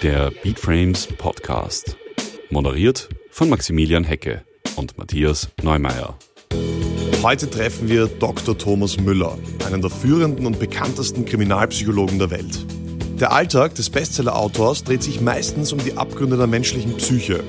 [0.00, 1.96] Der Beatframes Podcast.
[2.48, 4.44] Moderiert von Maximilian Hecke
[4.76, 6.16] und Matthias Neumeier.
[7.24, 8.56] Heute treffen wir Dr.
[8.56, 12.64] Thomas Müller, einen der führenden und bekanntesten Kriminalpsychologen der Welt.
[13.18, 17.42] Der Alltag des Bestseller-Autors dreht sich meistens um die Abgründe der menschlichen Psyche.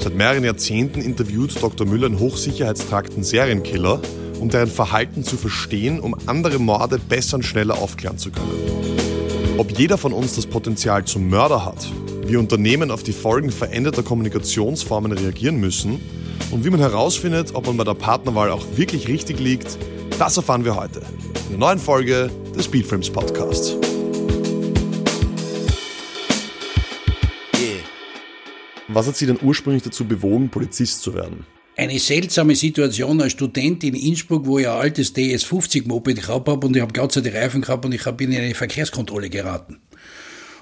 [0.00, 1.86] Seit mehreren Jahrzehnten interviewt Dr.
[1.86, 4.02] Müller in hochsicherheitstrakten Serienkiller,
[4.40, 9.15] um deren Verhalten zu verstehen, um andere Morde besser und schneller aufklären zu können.
[9.58, 11.88] Ob jeder von uns das Potenzial zum Mörder hat,
[12.26, 15.98] wie Unternehmen auf die Folgen veränderter Kommunikationsformen reagieren müssen
[16.50, 19.78] und wie man herausfindet, ob man bei der Partnerwahl auch wirklich richtig liegt,
[20.18, 21.00] das erfahren wir heute
[21.44, 23.74] in der neuen Folge des Speedframes Podcasts.
[28.88, 31.46] Was hat Sie denn ursprünglich dazu bewogen, Polizist zu werden?
[31.76, 36.74] Eine seltsame Situation als Student in Innsbruck, wo ich ein altes DS50-Moped gehabt habe und
[36.74, 39.78] ich habe sei Dank Reifen gehabt und ich bin in eine Verkehrskontrolle geraten.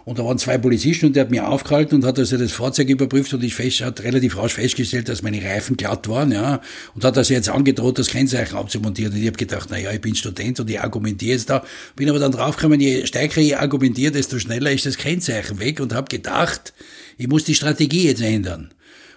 [0.05, 2.91] Und da waren zwei Polizisten und der hat mir aufgehalten und hat also das Fahrzeug
[2.91, 6.61] überprüft und ich fest, hat relativ rasch festgestellt, dass meine Reifen glatt waren, ja.
[6.95, 9.15] Und hat also jetzt angedroht, das Kennzeichen abzumontieren.
[9.15, 11.65] Und ich habe gedacht, na ja, ich bin Student und ich argumentiere jetzt da.
[11.97, 15.95] Bin aber dann draufgekommen, je stärker ich argumentiere, desto schneller ist das Kennzeichen weg und
[15.95, 16.75] habe gedacht,
[17.17, 18.75] ich muss die Strategie jetzt ändern.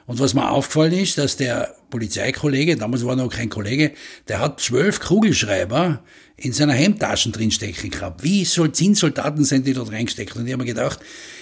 [0.08, 3.92] Und was mir aufgefallen ist, dass der Polizeikollege, damals war noch kein Kollege,
[4.30, 6.02] der hat zwölf Kugelschreiber
[6.38, 8.24] in seiner Hemdtaschen drinstecken gehabt.
[8.24, 10.36] Wie soll zehn Soldaten sind, die dort reingesteckt?
[10.38, 11.00] Und ich habe mir gedacht,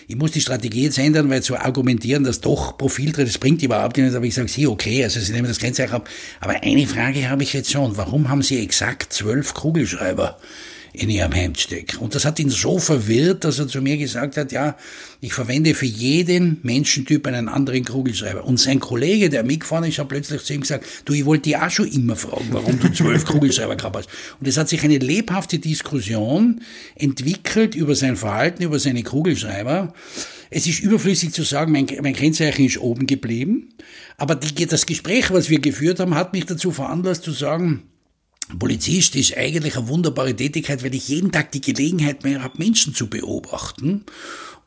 [0.07, 3.61] ich muss die Strategie jetzt ändern, weil zu argumentieren, dass doch Profil drin, das bringt
[3.61, 4.15] überhaupt nichts.
[4.15, 6.09] Aber ich sage, Sie, okay, also Sie nehmen das Kennzeichen ab.
[6.39, 7.97] Aber eine Frage habe ich jetzt schon.
[7.97, 10.39] Warum haben Sie exakt zwölf Kugelschreiber?
[10.95, 11.97] In ihrem Hemd steckt.
[11.97, 14.75] Und das hat ihn so verwirrt, dass er zu mir gesagt hat, ja,
[15.21, 18.43] ich verwende für jeden Menschentyp einen anderen Kugelschreiber.
[18.45, 21.57] Und sein Kollege, der mitgefahren ist, hat plötzlich zu ihm gesagt, du, ich wollte dich
[21.57, 24.09] auch schon immer fragen, warum du zwölf Kugelschreiber gehabt hast.
[24.39, 26.61] Und es hat sich eine lebhafte Diskussion
[26.95, 29.93] entwickelt über sein Verhalten, über seine Kugelschreiber.
[30.49, 33.73] Es ist überflüssig zu sagen, mein, mein Kennzeichen ist oben geblieben.
[34.17, 37.83] Aber die, das Gespräch, was wir geführt haben, hat mich dazu veranlasst zu sagen,
[38.59, 42.93] Polizist ist eigentlich eine wunderbare Tätigkeit, weil ich jeden Tag die Gelegenheit mehr habe, Menschen
[42.93, 44.05] zu beobachten.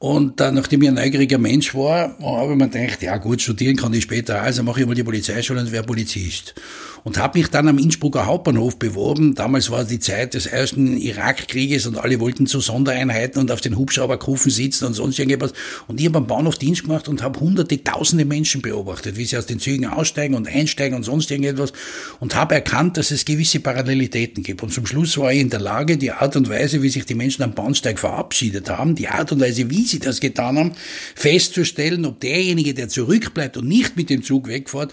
[0.00, 3.76] Und äh, nachdem ich ein neugieriger Mensch war, habe ich mir gedacht, ja gut, studieren
[3.76, 6.54] kann ich später, also mache ich mal die Polizeischule und werde Polizist
[7.04, 9.34] und habe mich dann am Innsbrucker Hauptbahnhof beworben.
[9.34, 13.76] Damals war die Zeit des ersten Irakkrieges und alle wollten zu Sondereinheiten und auf den
[13.76, 15.52] Hubschrauberkufen sitzen und sonst irgendwas.
[15.86, 19.36] Und ich habe am Bahnhof Dienst gemacht und habe hunderte, tausende Menschen beobachtet, wie sie
[19.36, 21.72] aus den Zügen aussteigen und einsteigen und sonst irgendetwas
[22.20, 24.62] und habe erkannt, dass es gewisse Parallelitäten gibt.
[24.62, 27.14] Und zum Schluss war ich in der Lage, die Art und Weise, wie sich die
[27.14, 30.72] Menschen am Bahnsteig verabschiedet haben, die Art und Weise, wie sie das getan haben,
[31.14, 34.92] festzustellen, ob derjenige, der zurückbleibt und nicht mit dem Zug wegfährt,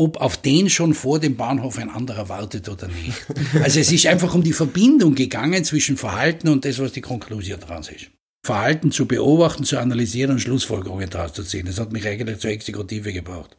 [0.00, 3.26] ob auf den schon vor dem Bahnhof ein anderer wartet oder nicht.
[3.62, 7.60] Also es ist einfach um die Verbindung gegangen zwischen Verhalten und das, was die Konklusion
[7.60, 8.10] dran ist.
[8.42, 11.66] Verhalten zu beobachten, zu analysieren und Schlussfolgerungen daraus zu ziehen.
[11.66, 13.58] Das hat mich eigentlich zur Exekutive gebraucht.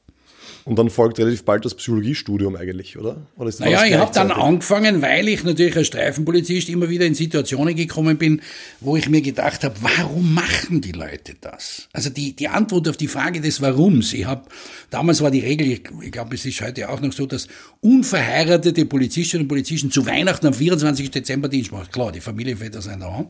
[0.63, 3.17] Und dann folgt relativ bald das Psychologiestudium eigentlich, oder?
[3.35, 7.15] oder ist naja, ich habe dann angefangen, weil ich natürlich als Streifenpolizist immer wieder in
[7.15, 8.41] Situationen gekommen bin,
[8.79, 11.87] wo ich mir gedacht habe, warum machen die Leute das?
[11.93, 14.13] Also die, die Antwort auf die Frage des Warums.
[14.13, 14.43] Ich habe
[14.89, 17.47] damals war die Regel, ich, ich glaube, es ist heute auch noch so, dass
[17.81, 21.09] unverheiratete Polizistinnen und Polizisten zu Weihnachten am 24.
[21.09, 21.87] Dezember Dienst machen.
[21.91, 23.25] Klar, die Familienväter sind da.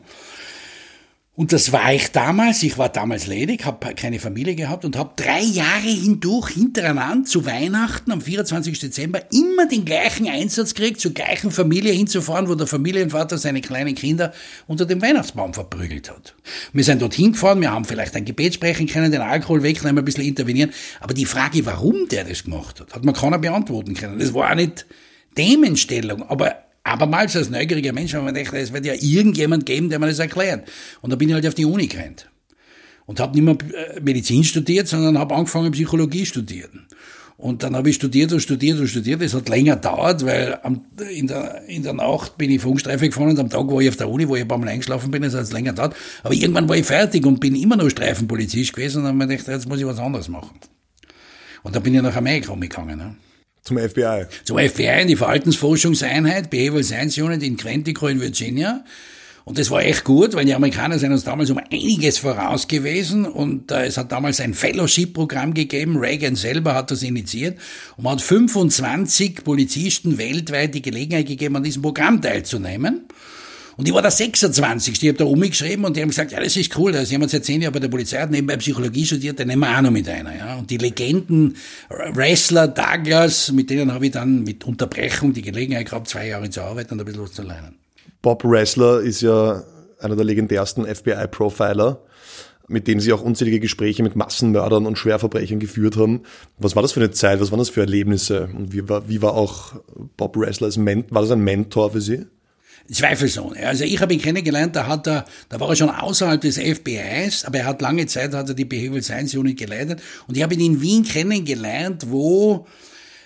[1.34, 2.62] Und das war ich damals.
[2.62, 7.46] Ich war damals ledig, habe keine Familie gehabt und habe drei Jahre hindurch hintereinander zu
[7.46, 8.78] Weihnachten am 24.
[8.78, 13.94] Dezember immer den gleichen Einsatz gekriegt, zur gleichen Familie hinzufahren, wo der Familienvater seine kleinen
[13.94, 14.34] Kinder
[14.66, 16.34] unter dem Weihnachtsbaum verprügelt hat.
[16.74, 20.04] Wir sind dort hingefahren, wir haben vielleicht ein Gebet sprechen können, den Alkohol wegnehmen, ein
[20.04, 20.70] bisschen intervenieren.
[21.00, 24.18] Aber die Frage, warum der das gemacht hat, hat man keiner beantworten können.
[24.18, 24.84] Das war auch nicht
[25.34, 29.98] Themenstellung, aber abermals als neugieriger Mensch ich mir gedacht, es wird ja irgendjemand geben, der
[29.98, 30.68] mir das erklärt.
[31.00, 32.28] Und da bin ich halt auf die Uni gerannt.
[33.06, 33.56] Und habe nicht mehr
[33.96, 36.86] äh, Medizin studiert, sondern habe angefangen Psychologie studieren.
[37.36, 39.20] Und dann habe ich studiert und studiert und studiert.
[39.20, 43.30] Es hat länger gedauert, weil am, in, der, in der Nacht bin ich Funkstreife gefahren
[43.30, 45.24] und am Tag war ich auf der Uni, wo ich ein paar Mal eingeschlafen bin.
[45.24, 45.96] Es hat länger gedauert.
[46.22, 49.40] Aber irgendwann war ich fertig und bin immer noch Streifenpolizist gewesen und dann habe ich
[49.40, 50.56] gedacht, jetzt muss ich was anderes machen.
[51.64, 52.96] Und da bin ich nach Amerika umgegangen.
[52.96, 53.16] Ne?
[53.62, 54.26] Zum FBI.
[54.44, 58.84] Zum FBI in die Verhaltensforschungseinheit, Behavioral Science Unit in Quantico in Virginia.
[59.44, 63.24] Und das war echt gut, weil die Amerikaner sind uns damals um einiges voraus gewesen
[63.24, 65.96] und äh, es hat damals ein Fellowship-Programm gegeben.
[65.96, 67.58] Reagan selber hat das initiiert
[67.96, 73.06] und man hat 25 Polizisten weltweit die Gelegenheit gegeben, an diesem Programm teilzunehmen.
[73.76, 75.02] Und ich war der 26.
[75.02, 76.94] Ich habe da umgeschrieben und die haben gesagt, ja, das ist cool.
[76.94, 79.76] Ist jemand seit zehn Jahren bei der Polizei, hat nebenbei Psychologie studiert, den nehmen wir
[79.76, 80.36] auch noch mit einer.
[80.36, 80.56] Ja.
[80.56, 81.56] Und die Legenden,
[81.88, 86.62] Wrestler, Douglas, mit denen habe ich dann mit Unterbrechung die Gelegenheit gehabt, zwei Jahre zu
[86.62, 87.76] arbeiten und ein bisschen was zu lernen.
[88.20, 89.64] Bob Wrestler ist ja
[90.00, 92.00] einer der legendärsten FBI-Profiler,
[92.68, 96.22] mit dem Sie auch unzählige Gespräche mit Massenmördern und Schwerverbrechern geführt haben.
[96.58, 97.40] Was war das für eine Zeit?
[97.40, 98.48] Was waren das für Erlebnisse?
[98.56, 99.74] Und wie war, wie war auch
[100.16, 101.14] Bob Ressler als Mentor?
[101.14, 102.26] War das ein Mentor für Sie?
[102.90, 103.66] Zweifelsohne.
[103.66, 107.44] Also ich habe ihn kennengelernt, da hat er, da war er schon außerhalb des FBIs,
[107.44, 110.54] aber er hat lange Zeit hat er die Behavioral Science Unit geleitet und ich habe
[110.54, 112.66] ihn in Wien kennengelernt, wo,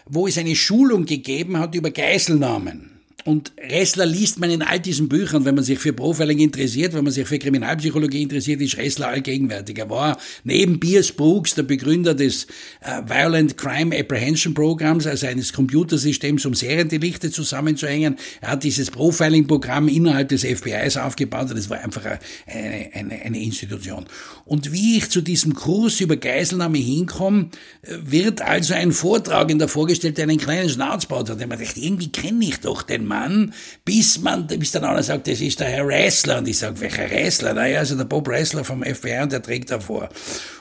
[0.06, 2.95] wo es eine Schulung gegeben hat über Geiselnahmen.
[3.26, 7.02] Und Ressler liest man in all diesen Büchern, wenn man sich für Profiling interessiert, wenn
[7.02, 9.76] man sich für Kriminalpsychologie interessiert, ist Ressler allgegenwärtig.
[9.78, 12.46] Er war neben Pierce Brooks der Begründer des
[12.82, 18.14] äh, Violent Crime Apprehension Programs, also eines Computersystems, um Seriendelikte zusammenzuhängen.
[18.40, 22.04] Er hat dieses Profiling-Programm innerhalb des FBIs aufgebaut und es war einfach
[22.46, 24.06] eine, eine, eine Institution.
[24.44, 27.48] Und wie ich zu diesem Kurs über Geiselnahme hinkomme,
[27.82, 31.42] äh, wird also ein Vortragender vorgestellt, der einen kleinen Schnauzbart hat.
[31.42, 33.15] Und man irgendwie kenne ich doch den Mann.
[33.16, 33.54] Mann,
[33.84, 36.38] bis man, bis dann einer sagt, das ist der Herr Ressler.
[36.38, 37.54] Und ich sage, welcher Ressler?
[37.54, 40.08] Naja, also der Bob Ressler vom FBI und der trägt davor.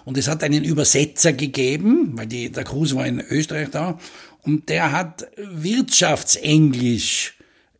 [0.05, 3.99] Und es hat einen Übersetzer gegeben, weil die, der Cruz war in Österreich da,
[4.43, 7.33] und der hat Wirtschaftsenglisch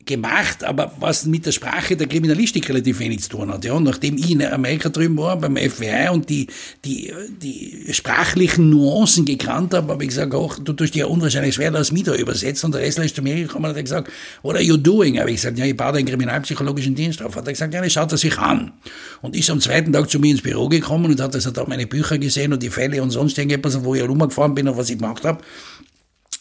[0.06, 3.66] gemacht, aber was mit der Sprache der Kriminalistik relativ wenig zu tun hat.
[3.66, 6.48] Ja, und nachdem ich in Amerika drüben war, beim FBI und die,
[6.84, 7.12] die,
[7.42, 11.92] die sprachlichen Nuancen gekannt habe, habe ich gesagt, ach, du tust dir unwahrscheinlich schwer, das
[11.92, 12.68] mit übersetzen.
[12.68, 14.12] Und der Restler ist zu mir gekommen und hat gesagt,
[14.44, 15.20] what are you doing?
[15.20, 17.36] Habe ich gesagt, ja, ich baue den kriminalpsychologischen Dienst auf.
[17.36, 18.74] Hat er gesagt, ja, das schaut er sich an.
[19.22, 21.88] Und ist am zweiten Tag zu mir ins Büro gekommen und hat also da meine
[21.88, 24.98] Bücher gesehen und die Fälle und sonst irgendetwas, wo ich rumgefahren bin und was ich
[24.98, 25.44] gemacht habe.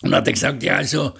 [0.02, 1.12] Und hat er gesagt, ja, also,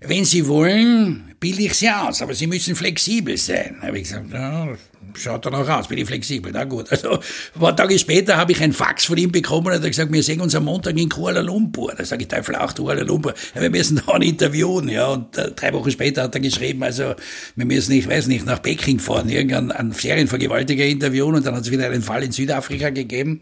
[0.00, 3.76] wenn Sie wollen, bilde ich Sie aus, aber Sie müssen flexibel sein.
[3.82, 4.68] Habe ich gesagt, ja,
[5.14, 6.52] schaut dann auch aus, bin ich flexibel.
[6.52, 6.90] Na gut.
[6.90, 9.86] Also, ein paar Tage später habe ich ein Fax von ihm bekommen und er hat
[9.86, 11.94] gesagt, wir sehen uns am Montag in Kuala Lumpur.
[11.96, 13.34] Da sage ich, Teufel auch Kuala Lumpur.
[13.54, 15.08] Ja, wir müssen da interviewen, ja.
[15.08, 17.14] Und äh, drei Wochen später hat er geschrieben, also,
[17.56, 21.70] wir müssen, ich weiß nicht, nach Peking fahren, irgendeinen Serienvergewaltiger interviewen und dann hat es
[21.70, 23.40] wieder einen Fall in Südafrika gegeben,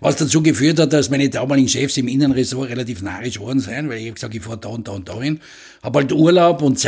[0.00, 3.98] was dazu geführt hat, dass meine damaligen Chefs im Innenressort relativ narrisch worden sind, weil
[3.98, 5.40] ich habe gesagt, ich fahre da und da und da hin.
[5.82, 6.78] Habe halt Urlaub und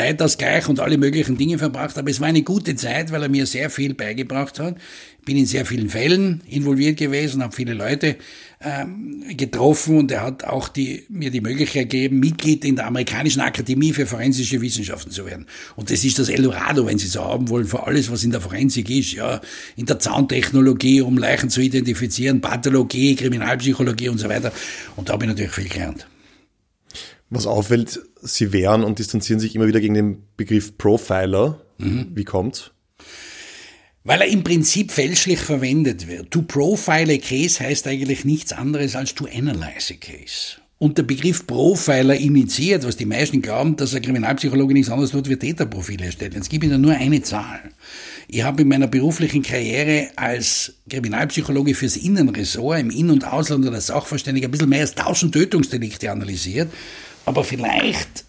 [0.44, 3.46] Zeitausgleich und alle möglichen Dinge verbracht, aber es war eine gute Zeit, weil er mir
[3.46, 4.76] sehr viel beigebracht hat.
[5.24, 8.16] Bin in sehr vielen Fällen involviert gewesen, habe viele Leute
[8.60, 13.40] ähm, getroffen und er hat auch die, mir die Möglichkeit gegeben, Mitglied in der amerikanischen
[13.40, 15.46] Akademie für forensische Wissenschaften zu werden.
[15.76, 18.42] Und das ist das Eldorado, wenn Sie so haben wollen, für alles, was in der
[18.42, 19.40] Forensik ist, ja,
[19.76, 24.52] in der Zahntechnologie, um Leichen zu identifizieren, Pathologie, Kriminalpsychologie und so weiter.
[24.96, 26.06] Und da habe ich natürlich viel gelernt.
[27.30, 31.60] Was auffällt, Sie wehren und distanzieren sich immer wieder gegen den Begriff Profiler.
[31.78, 32.12] Mhm.
[32.14, 32.72] Wie kommt's?
[34.02, 36.30] Weil er im Prinzip fälschlich verwendet wird.
[36.30, 40.58] To profile a case heißt eigentlich nichts anderes als to analyze a case.
[40.78, 45.28] Und der Begriff Profiler initiiert, was die meisten glauben, dass ein Kriminalpsychologe nichts anderes tut,
[45.28, 46.36] wie Täterprofile erstellen.
[46.38, 47.60] Es gibt Ihnen nur eine Zahl.
[48.28, 53.76] Ich habe in meiner beruflichen Karriere als Kriminalpsychologe fürs Innenressort im In- und Ausland oder
[53.76, 56.70] als Sachverständiger ein bisschen mehr als 1000 Tötungsdelikte analysiert
[57.24, 58.24] aber vielleicht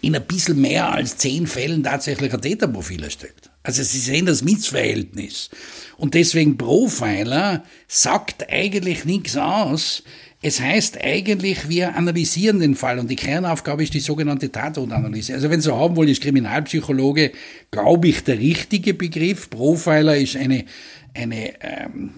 [0.00, 3.50] in ein bisschen mehr als zehn Fällen tatsächlich ein Täterprofil erstellt.
[3.62, 5.48] Also Sie sehen das Missverhältnis.
[5.96, 10.02] Und deswegen Profiler sagt eigentlich nichts aus.
[10.42, 15.32] Es heißt eigentlich, wir analysieren den Fall und die Kernaufgabe ist die sogenannte Tatortanalyse.
[15.32, 17.32] Also wenn Sie haben wollen, ist Kriminalpsychologe,
[17.70, 19.48] glaube ich, der richtige Begriff.
[19.48, 20.66] Profiler ist eine,
[21.14, 22.10] eine ähm,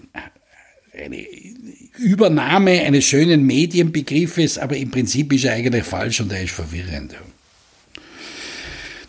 [0.97, 1.25] eine
[1.97, 7.15] Übernahme eines schönen Medienbegriffes, aber im Prinzip ist er eigentlich falsch und er ist verwirrend.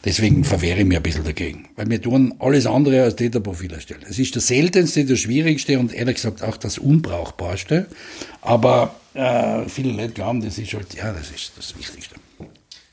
[0.04, 4.04] Deswegen verwehre ich mich ein bisschen dagegen, weil wir tun alles andere als Täterprofil erstellen.
[4.09, 7.87] Es ist das seltenste, das schwierigste und ehrlich gesagt auch das unbrauchbarste,
[8.40, 12.14] aber äh, viele Leute glauben, das ist halt, ja, das ist das Wichtigste.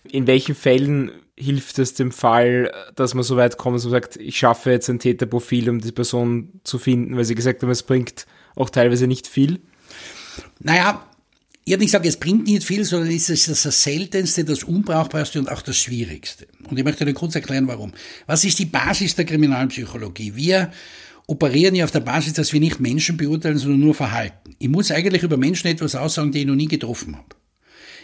[0.09, 4.17] In welchen Fällen hilft es dem Fall, dass man so weit kommt, dass man sagt,
[4.17, 7.83] ich schaffe jetzt ein Täterprofil, um die Person zu finden, weil sie gesagt haben, es
[7.83, 8.25] bringt
[8.55, 9.59] auch teilweise nicht viel?
[10.59, 11.05] Naja,
[11.67, 15.39] ich habe nicht gesagt, es bringt nicht viel, sondern es ist das Seltenste, das Unbrauchbarste
[15.39, 16.47] und auch das Schwierigste.
[16.69, 17.91] Und ich möchte Ihnen kurz erklären, warum.
[18.27, 20.35] Was ist die Basis der Kriminalpsychologie?
[20.35, 20.71] Wir
[21.25, 24.55] operieren ja auf der Basis, dass wir nicht Menschen beurteilen, sondern nur Verhalten.
[24.59, 27.29] Ich muss eigentlich über Menschen etwas aussagen, die ich noch nie getroffen habe.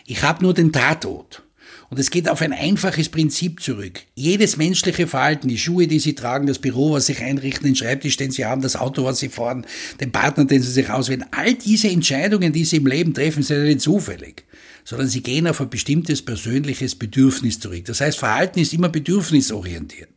[0.07, 1.43] Ich habe nur den Tatort.
[1.91, 3.99] Und es geht auf ein einfaches Prinzip zurück.
[4.15, 8.15] Jedes menschliche Verhalten, die Schuhe, die Sie tragen, das Büro, was Sie einrichten, den Schreibtisch,
[8.15, 9.65] den Sie haben, das Auto, was Sie fahren,
[9.99, 13.65] den Partner, den Sie sich auswählen, all diese Entscheidungen, die Sie im Leben treffen, sind
[13.65, 14.45] nicht zufällig,
[14.85, 17.83] sondern sie gehen auf ein bestimmtes persönliches Bedürfnis zurück.
[17.83, 20.09] Das heißt, Verhalten ist immer bedürfnisorientiert.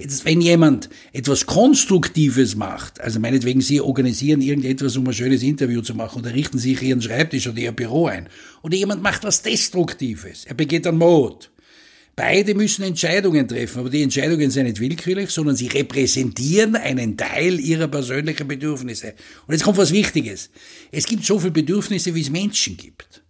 [0.00, 5.82] Jetzt, wenn jemand etwas Konstruktives macht, also meinetwegen Sie organisieren irgendetwas, um ein schönes Interview
[5.82, 8.28] zu machen oder richten sich Ihren Schreibtisch oder Ihr Büro ein,
[8.62, 11.50] oder jemand macht was Destruktives, er begeht einen Mord,
[12.16, 17.58] Beide müssen Entscheidungen treffen, aber die Entscheidungen sind nicht willkürlich, sondern sie repräsentieren einen Teil
[17.58, 19.14] ihrer persönlichen Bedürfnisse.
[19.46, 20.50] Und jetzt kommt was Wichtiges.
[20.92, 23.22] Es gibt so viele Bedürfnisse, wie es Menschen gibt.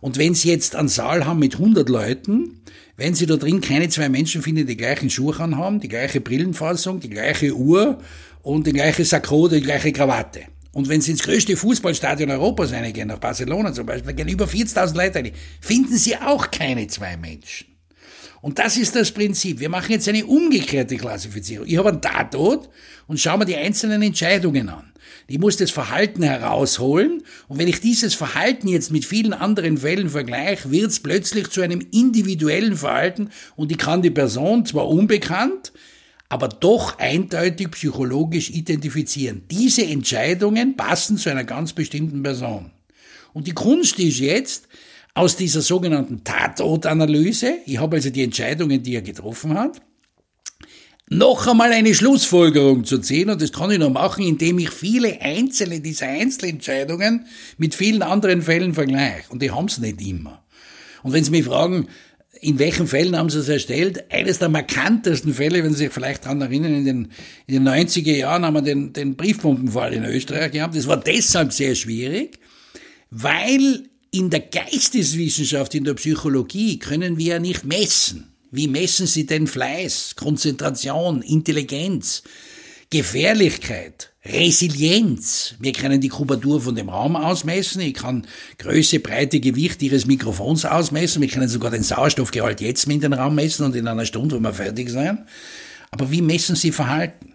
[0.00, 2.62] Und wenn Sie jetzt einen Saal haben mit 100 Leuten,
[2.96, 7.00] wenn Sie da drin keine zwei Menschen finden, die gleichen Schuhe anhaben, die gleiche Brillenfassung,
[7.00, 7.98] die gleiche Uhr
[8.42, 10.42] und die gleiche Sakko, die gleiche Krawatte.
[10.72, 14.46] Und wenn Sie ins größte Fußballstadion Europas reingehen, nach Barcelona zum Beispiel, da gehen über
[14.46, 17.68] 40.000 Leute rein, finden Sie auch keine zwei Menschen.
[18.40, 19.60] Und das ist das Prinzip.
[19.60, 21.66] Wir machen jetzt eine umgekehrte Klassifizierung.
[21.66, 22.68] Ich habe einen Tatort
[23.06, 24.92] und schaue mir die einzelnen Entscheidungen an.
[25.26, 30.10] Ich muss das Verhalten herausholen und wenn ich dieses Verhalten jetzt mit vielen anderen Fällen
[30.10, 35.72] vergleiche, wird es plötzlich zu einem individuellen Verhalten und ich kann die Person zwar unbekannt,
[36.28, 39.42] aber doch eindeutig psychologisch identifizieren.
[39.50, 42.70] Diese Entscheidungen passen zu einer ganz bestimmten Person.
[43.32, 44.68] Und die Kunst ist jetzt,
[45.14, 49.80] aus dieser sogenannten Tatortanalyse, ich habe also die Entscheidungen, die er getroffen hat,
[51.10, 55.20] noch einmal eine Schlussfolgerung zu ziehen und das kann ich nur machen, indem ich viele
[55.20, 57.26] einzelne dieser Einzelentscheidungen
[57.58, 60.42] mit vielen anderen Fällen vergleiche und die haben es nicht immer.
[61.02, 61.88] Und wenn Sie mich fragen,
[62.40, 64.10] in welchen Fällen haben sie es erstellt?
[64.12, 67.08] Eines der markantesten Fälle, wenn Sie sich vielleicht daran erinnern, in den,
[67.46, 70.76] in den 90er Jahren haben wir den, den Briefbombenfall in Österreich gehabt.
[70.76, 72.38] Das war deshalb sehr schwierig,
[73.10, 78.33] weil in der Geisteswissenschaft, in der Psychologie können wir ja nicht messen.
[78.56, 82.22] Wie messen Sie denn Fleiß, Konzentration, Intelligenz,
[82.88, 85.56] Gefährlichkeit, Resilienz?
[85.58, 87.80] Wir können die Kubatur von dem Raum ausmessen.
[87.80, 91.20] Ich kann Größe, Breite, Gewicht Ihres Mikrofons ausmessen.
[91.20, 94.36] Wir können sogar den Sauerstoffgehalt jetzt mit in den Raum messen und in einer Stunde,
[94.36, 95.26] wo wir fertig sein.
[95.90, 97.33] Aber wie messen Sie Verhalten?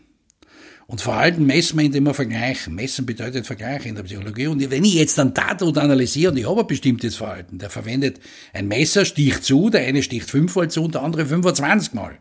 [0.90, 2.74] Und Verhalten messen wir, indem wir vergleichen.
[2.74, 4.48] Messen bedeutet Vergleichen in der Psychologie.
[4.48, 8.20] Und wenn ich jetzt einen Tatort analysiere und ich habe ein bestimmtes Verhalten, der verwendet
[8.54, 12.18] ein Messer, sticht zu, der eine sticht fünfmal zu und der andere 25 Mal.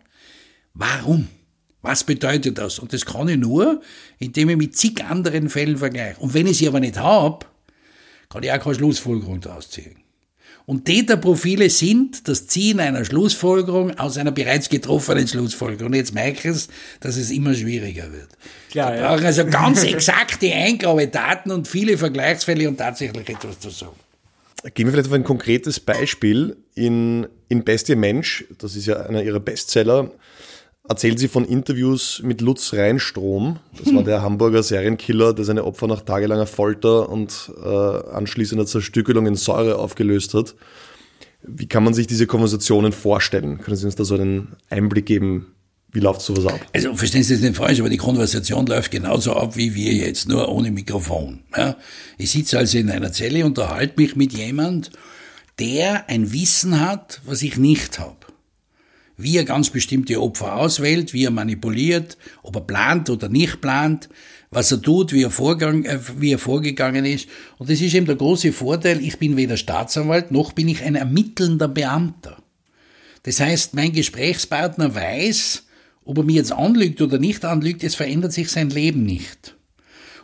[0.75, 1.29] Warum?
[1.81, 2.79] Was bedeutet das?
[2.79, 3.81] Und das kann ich nur,
[4.19, 6.21] indem ich mit zig anderen Fällen vergleiche.
[6.21, 7.47] Und wenn ich sie aber nicht habe,
[8.29, 9.97] kann ich auch keine Schlussfolgerung daraus ziehen.
[10.69, 15.87] Und Täterprofile sind das Ziehen einer Schlussfolgerung aus einer bereits getroffenen Schlussfolgerung.
[15.87, 16.69] Und jetzt merke ich es,
[17.01, 18.29] dass es immer schwieriger wird.
[18.71, 19.27] Klar, ich brauche ja.
[19.29, 23.97] also ganz exakte Eingabedaten und viele Vergleichsfälle und tatsächlich etwas zu sagen.
[24.75, 26.59] Geben wir vielleicht auf ein konkretes Beispiel.
[26.75, 30.11] In, in Bestie Mensch, das ist ja einer ihrer Bestseller,
[30.89, 33.59] erzählt sie von Interviews mit Lutz Reinstrom.
[33.77, 39.27] Das war der Hamburger Serienkiller, der seine Opfer nach tagelanger Folter und äh, anschließender Zerstückelung
[39.27, 40.55] in Säure aufgelöst hat.
[41.43, 43.59] Wie kann man sich diese Konversationen vorstellen?
[43.59, 45.55] Können Sie uns da so einen Einblick geben?
[45.93, 46.61] Wie läuft sowas ab?
[46.75, 50.29] Also verstehen Sie das nicht falsch, aber die Konversation läuft genauso ab wie wir jetzt,
[50.29, 51.41] nur ohne Mikrofon.
[51.57, 51.77] Ja?
[52.19, 54.91] Ich sitze also in einer Zelle, unterhalte mich mit jemand,
[55.59, 58.28] der ein Wissen hat, was ich nicht habe
[59.19, 64.09] wie er ganz bestimmte Opfer auswählt, wie er manipuliert, ob er plant oder nicht plant,
[64.51, 67.29] was er tut, wie er, vorgang, äh, wie er vorgegangen ist.
[67.59, 70.95] Und das ist eben der große Vorteil, ich bin weder Staatsanwalt, noch bin ich ein
[70.95, 72.43] ermittelnder Beamter.
[73.25, 75.65] Das heißt, mein Gesprächspartner weiß,
[76.05, 79.58] ob er mir jetzt anlügt oder nicht anlügt, es verändert sich sein Leben nicht.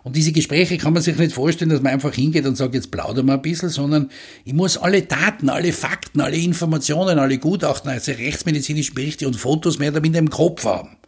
[0.04, 2.90] Und diese Gespräche kann man sich nicht vorstellen, dass man einfach hingeht und sagt, jetzt
[2.90, 4.10] plaudern wir ein bisschen, sondern
[4.44, 9.78] ich muss alle Daten, alle Fakten, alle Informationen, alle Gutachten, also rechtsmedizinische Berichte und Fotos
[9.78, 10.98] mehr oder minder im Kopf haben.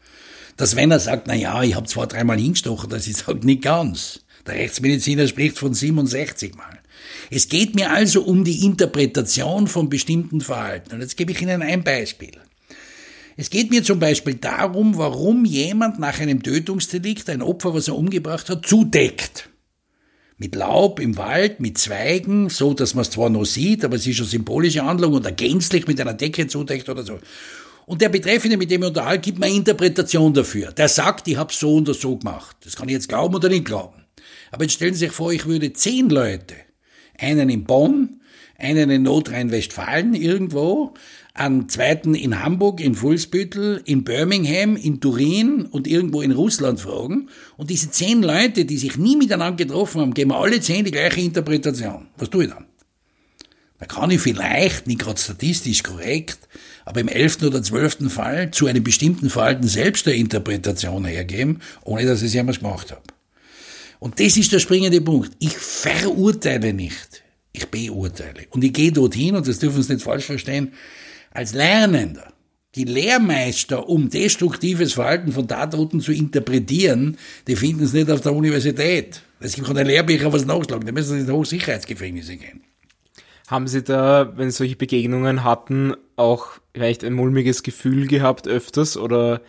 [0.57, 3.61] Dass wenn er sagt, na ja, ich habe zwei, dreimal hingestochen, dass ich sage, nicht
[3.61, 4.21] ganz.
[4.47, 6.79] Der Rechtsmediziner spricht von 67 Mal.
[7.31, 10.95] Es geht mir also um die Interpretation von bestimmten Verhalten.
[10.95, 12.33] Und jetzt gebe ich Ihnen ein Beispiel.
[13.39, 17.97] Es geht mir zum Beispiel darum, warum jemand nach einem Tötungsdelikt ein Opfer, was er
[17.97, 19.51] umgebracht hat, zudeckt.
[20.39, 24.07] Mit Laub im Wald, mit Zweigen, so dass man es zwar noch sieht, aber es
[24.07, 27.19] ist eine symbolische Handlung oder gänzlich mit einer Decke zudeckt oder so.
[27.85, 30.73] Und der Betreffende, mit dem ich unterhalte, gibt mir Interpretation dafür.
[30.73, 32.57] Der sagt, ich habe so und so gemacht.
[32.65, 34.05] Das kann ich jetzt glauben oder nicht glauben.
[34.51, 36.55] Aber jetzt stellen Sie sich vor, ich würde zehn Leute,
[37.19, 38.21] einen in Bonn,
[38.59, 40.95] einen in Nordrhein-Westfalen irgendwo,
[41.37, 47.29] einen zweiten in Hamburg, in Fulsbüttel, in Birmingham, in Turin und irgendwo in Russland fragen.
[47.57, 51.21] Und diese zehn Leute, die sich nie miteinander getroffen haben, geben alle zehn die gleiche
[51.21, 52.07] Interpretation.
[52.17, 52.67] Was tue ich dann?
[53.79, 56.39] Da kann ich vielleicht, nicht gerade statistisch korrekt,
[56.87, 62.07] aber im elften oder zwölften Fall zu einem bestimmten Verhalten selbst eine Interpretation hergeben, ohne
[62.07, 63.03] dass ich es jemals gemacht habe.
[63.99, 65.33] Und das ist der springende Punkt.
[65.39, 67.23] Ich verurteile nicht.
[67.53, 68.47] Ich beurteile.
[68.51, 70.73] Und ich gehe dorthin, und das dürfen Sie nicht falsch verstehen,
[71.37, 72.33] als Lernender.
[72.75, 77.17] Die Lehrmeister, um destruktives Verhalten von Tatorten zu interpretieren,
[77.47, 79.23] die finden es nicht auf der Universität.
[79.41, 80.87] Es gibt keine Lehrbücher, was nachschlagen.
[80.87, 82.63] Da müssen in Hochsicherheitsgefängnisse gehen.
[83.49, 88.97] Haben Sie da, wenn Sie solche Begegnungen hatten, auch vielleicht ein mulmiges Gefühl gehabt öfters
[88.97, 89.41] oder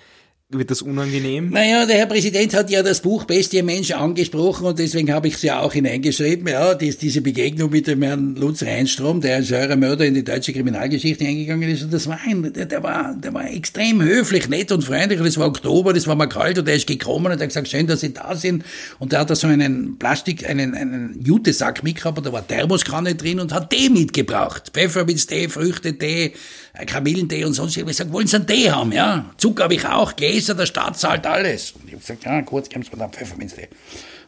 [0.49, 1.49] wird das unangenehm?
[1.49, 5.33] Naja, der Herr Präsident hat ja das Buch Bestie Mensch angesprochen und deswegen habe ich
[5.33, 6.47] es ja auch hineingeschrieben.
[6.47, 10.53] Ja, dies, diese Begegnung mit dem Herrn Lutz Reinstrom, der als Mörder in die deutsche
[10.53, 11.83] Kriminalgeschichte eingegangen ist.
[11.83, 15.19] Und das war ein, der, der, war, der war extrem höflich, nett und freundlich.
[15.19, 17.67] Und es war Oktober, das war mal kalt und er ist gekommen und hat gesagt,
[17.67, 18.63] schön, dass Sie da sind.
[18.99, 23.15] Und er hat da so einen Plastik, einen, einen Jutesack mitgehabt und da war Thermoskanne
[23.15, 24.71] drin und hat Tee mitgebracht.
[24.73, 26.31] Pfefferminztee, Früchtetee,
[26.85, 27.75] Kamillentee und sonst.
[27.75, 28.91] Ich habe gesagt, wollen Sie einen Tee haben?
[28.91, 31.71] Ja, Zucker habe ich auch, Gläser, der Staat zahlt alles.
[31.71, 33.67] Und ich habe gesagt, ja, kurz, geben Sie mir dann Pfefferminztee.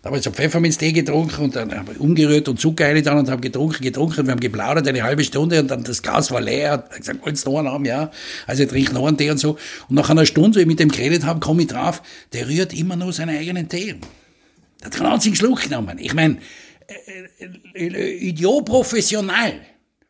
[0.01, 3.29] Da habe ich so Pfefferminztee getrunken und dann habe ich umgerührt und Zucker rein und
[3.29, 4.25] habe getrunken, getrunken.
[4.25, 6.86] Wir haben geplaudert eine halbe Stunde und dann das Glas war leer.
[6.91, 7.86] Ich gesagt, wollen Sie noch einen haben?
[7.86, 8.10] Ja.
[8.48, 9.58] Also ich trinke noch einen Tee und so.
[9.89, 12.01] Und nach einer Stunde, wie ich mit dem geredet habe, komme ich drauf,
[12.32, 13.96] der rührt immer nur seinen eigenen Tee.
[14.79, 15.98] Der hat keinen einzigen Schluck genommen.
[16.00, 16.38] Ich meine,
[17.75, 19.53] äh, äh, Idiot professional.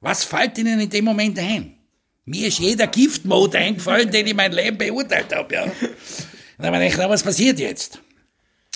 [0.02, 1.79] Was fällt Ihnen in dem Moment ein?
[2.30, 5.52] Mir ist jeder Giftmode eingefallen, den ich mein Leben beurteilt habe.
[5.52, 5.66] Ja.
[6.60, 8.00] Dann habe ich gedacht, was passiert jetzt?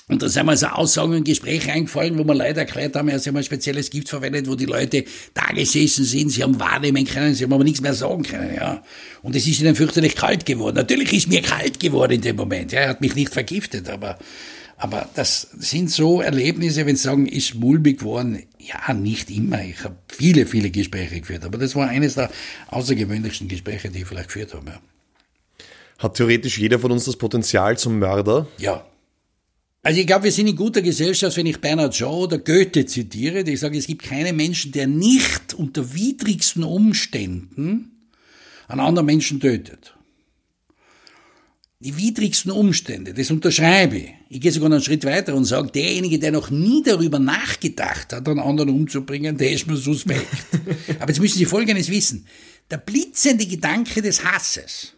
[0.10, 3.30] Und da sind mir so Aussagen und Gespräche eingefallen, wo wir leider erklärt haben, sie
[3.30, 5.06] haben ein spezielles Gift verwendet, wo die Leute
[5.36, 8.82] da gesessen sind, sie haben wahrnehmen können, sie haben aber nichts mehr sagen können, ja.
[9.22, 10.78] Und es ist ihnen fürchterlich kalt geworden.
[10.78, 12.80] Natürlich ist mir kalt geworden in dem Moment, ja.
[12.80, 14.18] Er hat mich nicht vergiftet, aber,
[14.78, 18.42] aber das sind so Erlebnisse, wenn Sie sagen, ist mulmig geworden.
[18.66, 19.64] Ja, nicht immer.
[19.64, 22.32] Ich habe viele, viele Gespräche geführt, aber das war eines der
[22.68, 24.80] außergewöhnlichsten Gespräche, die ich vielleicht geführt habe.
[26.00, 28.48] Hat theoretisch jeder von uns das Potenzial zum Mörder?
[28.58, 28.86] Ja.
[29.82, 33.44] Also ich glaube, wir sind in guter Gesellschaft, wenn ich Bernhard Shaw oder Goethe zitiere,
[33.44, 38.08] die sagen, es gibt keinen Menschen, der nicht unter widrigsten Umständen
[38.70, 39.94] einen anderen Menschen tötet.
[41.84, 44.14] Die widrigsten Umstände, das unterschreibe ich.
[44.30, 48.14] Ich gehe sogar noch einen Schritt weiter und sage, derjenige, der noch nie darüber nachgedacht
[48.14, 50.26] hat, einen anderen umzubringen, der ist mir suspekt.
[51.00, 52.26] Aber jetzt müssen Sie Folgendes wissen.
[52.72, 54.94] Der blitzende Gedanke des Hasses,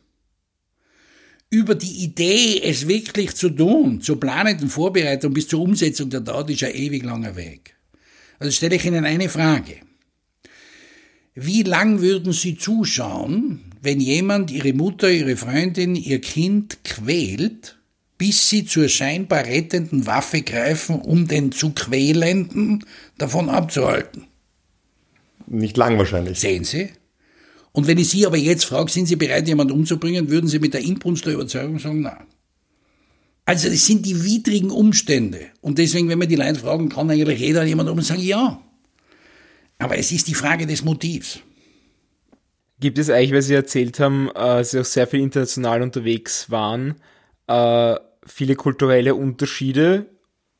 [1.49, 6.51] über die Idee, es wirklich zu tun, zur planenden Vorbereitung bis zur Umsetzung der Tat,
[6.51, 7.75] ist ein ewig langer Weg.
[8.37, 9.77] Also stelle ich Ihnen eine Frage.
[11.33, 17.77] Wie lang würden Sie zuschauen, wenn jemand Ihre Mutter, Ihre Freundin, Ihr Kind quält,
[18.17, 22.83] bis Sie zur scheinbar rettenden Waffe greifen, um den zu Quälenden
[23.17, 24.27] davon abzuhalten?
[25.47, 26.39] Nicht lang wahrscheinlich.
[26.39, 26.89] Sehen Sie?
[27.71, 30.73] Und wenn ich Sie aber jetzt frage, sind Sie bereit, jemanden umzubringen, würden Sie mit
[30.73, 32.25] der Inbrunst der Überzeugung sagen, nein.
[33.45, 35.41] Also das sind die widrigen Umstände.
[35.61, 38.61] Und deswegen, wenn wir die Leute fragen, kann eigentlich jeder jemand um und sagen, ja.
[39.77, 41.39] Aber es ist die Frage des Motivs.
[42.79, 46.95] Gibt es eigentlich, weil Sie erzählt haben, äh, Sie auch sehr viel international unterwegs waren,
[47.47, 50.07] äh, viele kulturelle Unterschiede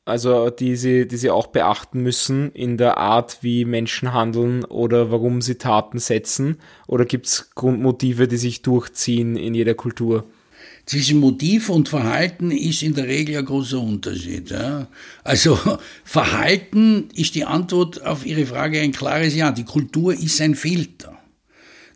[0.06, 5.10] also die sie, die sie auch beachten müssen in der Art, wie Menschen handeln oder
[5.10, 6.58] warum sie Taten setzen?
[6.86, 10.24] Oder gibt es Grundmotive, die sich durchziehen in jeder Kultur?
[10.86, 14.50] Zwischen Motiv und Verhalten ist in der Regel ein großer Unterschied.
[14.50, 14.86] Ja?
[15.24, 15.58] Also
[16.04, 19.50] Verhalten ist die Antwort auf Ihre Frage ein klares Ja.
[19.50, 21.15] Die Kultur ist ein Filter.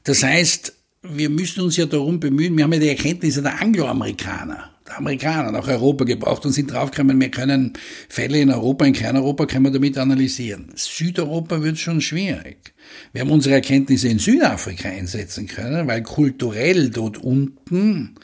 [0.05, 4.71] Das heißt, wir müssen uns ja darum bemühen, wir haben ja die Erkenntnisse der Angloamerikaner
[4.91, 7.75] der Amerikaner nach Europa gebraucht und sind draufgekommen, wir können
[8.09, 10.73] Fälle in Europa, in Kleineuropa können wir damit analysieren.
[10.75, 12.75] Südeuropa wird schon schwierig.
[13.13, 18.17] Wir haben unsere Erkenntnisse in Südafrika einsetzen können, weil kulturell dort unten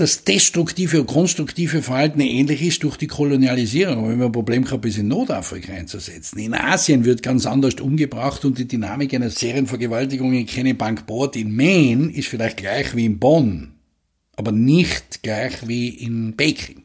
[0.00, 4.08] das destruktive und konstruktive Verhalten ähnlich ist durch die Kolonialisierung.
[4.08, 6.38] Wenn man ein Problem gehabt ist, in Nordafrika einzusetzen.
[6.38, 12.10] In Asien wird ganz anders umgebracht und die Dynamik einer Serienvergewaltigung in Kennebankport in Maine
[12.12, 13.74] ist vielleicht gleich wie in Bonn
[14.40, 16.84] aber nicht gleich wie in Baking.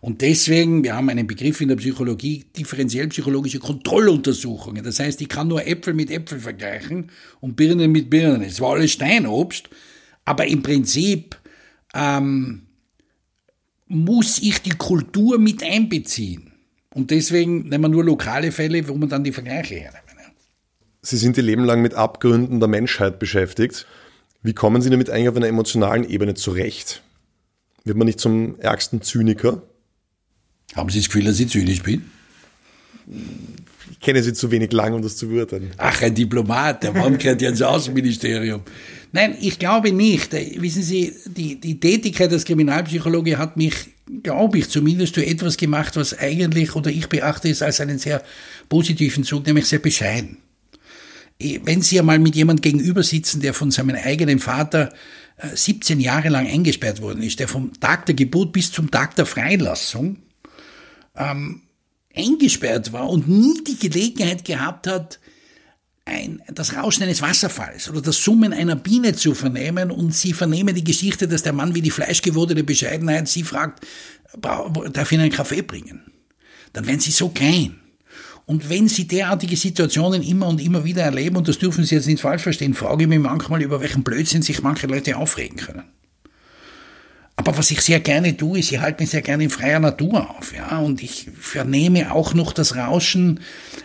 [0.00, 4.82] Und deswegen, wir haben einen Begriff in der Psychologie, differenziell psychologische Kontrolluntersuchungen.
[4.82, 8.42] Das heißt, ich kann nur Äpfel mit Äpfel vergleichen und Birnen mit Birnen.
[8.42, 9.70] Es war alles Steinobst,
[10.24, 11.36] aber im Prinzip
[11.96, 12.62] ähm,
[13.88, 16.52] muss ich die Kultur mit einbeziehen.
[16.94, 20.02] Und deswegen nehmen wir nur lokale Fälle, wo man dann die Vergleiche hernehmen.
[21.02, 23.86] Sie sind Ihr Leben lang mit Abgründen der Menschheit beschäftigt.
[24.42, 27.02] Wie kommen Sie damit eigentlich auf einer emotionalen Ebene zurecht?
[27.84, 29.62] Wird man nicht zum ärgsten Zyniker?
[30.74, 32.10] Haben Sie das Gefühl, dass ich zynisch bin?
[33.98, 35.70] Ich kenne Sie zu wenig lang, um das zu beurteilen.
[35.78, 38.60] Ach, ein Diplomat, der Mann gehört ja ins Außenministerium.
[39.12, 40.32] Nein, ich glaube nicht.
[40.32, 43.74] Wissen Sie, die, die Tätigkeit als Kriminalpsychologe hat mich,
[44.22, 48.22] glaube ich, zumindest zu etwas gemacht, was eigentlich, oder ich beachte es als einen sehr
[48.68, 50.38] positiven Zug, nämlich sehr bescheiden
[51.38, 54.92] wenn Sie einmal mit jemand gegenüber sitzen, der von seinem eigenen Vater
[55.54, 59.16] 17 äh, Jahre lang eingesperrt worden ist, der vom Tag der Geburt bis zum Tag
[59.16, 60.16] der Freilassung
[61.14, 61.62] ähm,
[62.16, 65.18] eingesperrt war und nie die Gelegenheit gehabt hat,
[66.04, 70.74] ein, das Rauschen eines Wasserfalls oder das Summen einer Biene zu vernehmen und sie vernehmen
[70.74, 73.84] die Geschichte, dass der Mann wie die fleischgewordene Bescheidenheit sie fragt,
[74.40, 76.02] darf ich Ihnen einen Kaffee bringen?
[76.72, 77.80] Dann werden sie so klein.
[78.44, 82.06] Und wenn Sie derartige Situationen immer und immer wieder erleben, und das dürfen Sie jetzt
[82.06, 85.82] nicht falsch verstehen, frage ich mich manchmal, über welchen Blödsinn sich manche Leute aufregen können.
[87.38, 90.30] Aber was ich sehr gerne tue, ist, ich halte mich sehr gerne in freier Natur
[90.30, 93.40] auf, ja, und ich vernehme auch noch das Rauschen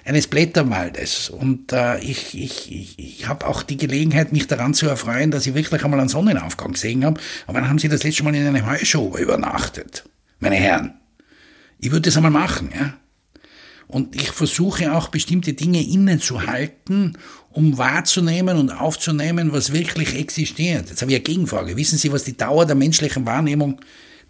[0.06, 1.30] eines Blätterwaldes.
[1.30, 5.46] Und äh, ich, ich, ich, ich habe auch die Gelegenheit, mich daran zu erfreuen, dass
[5.46, 7.20] ich wirklich einmal einen Sonnenaufgang gesehen habe.
[7.46, 10.06] Aber dann haben Sie das letzte Mal in einem Heuschober übernachtet,
[10.40, 10.94] meine Herren.
[11.78, 12.94] Ich würde das einmal machen, ja.
[13.92, 17.18] Und ich versuche auch bestimmte Dinge innezuhalten,
[17.50, 20.90] um wahrzunehmen und aufzunehmen, was wirklich existiert.
[20.90, 21.76] Jetzt habe ich eine Gegenfrage.
[21.76, 23.82] Wissen Sie, was die Dauer der menschlichen Wahrnehmung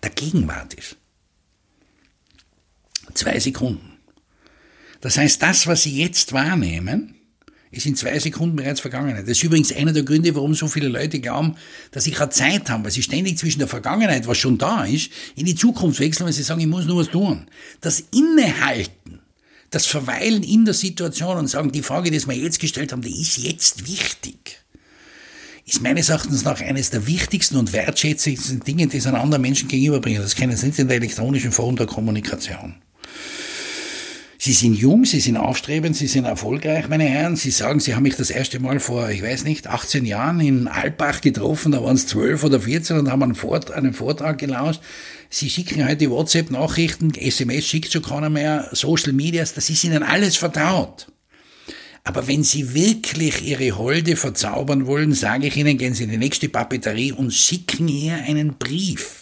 [0.02, 0.98] der Gegenwart ist?
[3.14, 4.00] Zwei Sekunden.
[5.00, 7.14] Das heißt, das, was Sie jetzt wahrnehmen,
[7.70, 9.24] ist in zwei Sekunden bereits Vergangenheit.
[9.24, 11.56] Das ist übrigens einer der Gründe, warum so viele Leute glauben,
[11.92, 15.12] dass sie gerade Zeit haben, weil sie ständig zwischen der Vergangenheit, was schon da ist,
[15.36, 17.48] in die Zukunft wechseln, weil sie sagen, ich muss nur was tun.
[17.80, 19.21] Das Innehalten
[19.72, 23.22] das Verweilen in der Situation und sagen, die Frage, die wir jetzt gestellt haben, die
[23.22, 24.60] ist jetzt wichtig,
[25.66, 29.70] ist meines Erachtens nach eines der wichtigsten und wertschätzendsten Dinge, die es an anderen Menschen
[29.70, 30.22] gegenüberbringen.
[30.22, 32.76] Das kennen Sie nicht in der elektronischen Form der Kommunikation.
[34.44, 37.36] Sie sind jung, Sie sind aufstrebend, Sie sind erfolgreich, meine Herren.
[37.36, 40.68] Sie sagen, Sie haben mich das erste Mal vor, ich weiß nicht, 18 Jahren in
[40.68, 44.82] Alpbach getroffen, da waren es 12 oder 14 und haben einen, Vortrag, einen Vortrag gelauscht.
[45.30, 50.38] Sie schicken heute WhatsApp-Nachrichten, SMS schickt so keiner mehr, Social Medias, das ist Ihnen alles
[50.38, 51.06] vertraut.
[52.04, 56.18] Aber wenn Sie wirklich Ihre Holde verzaubern wollen, sage ich Ihnen, gehen Sie in die
[56.18, 59.21] nächste Papeterie und schicken ihr einen Brief.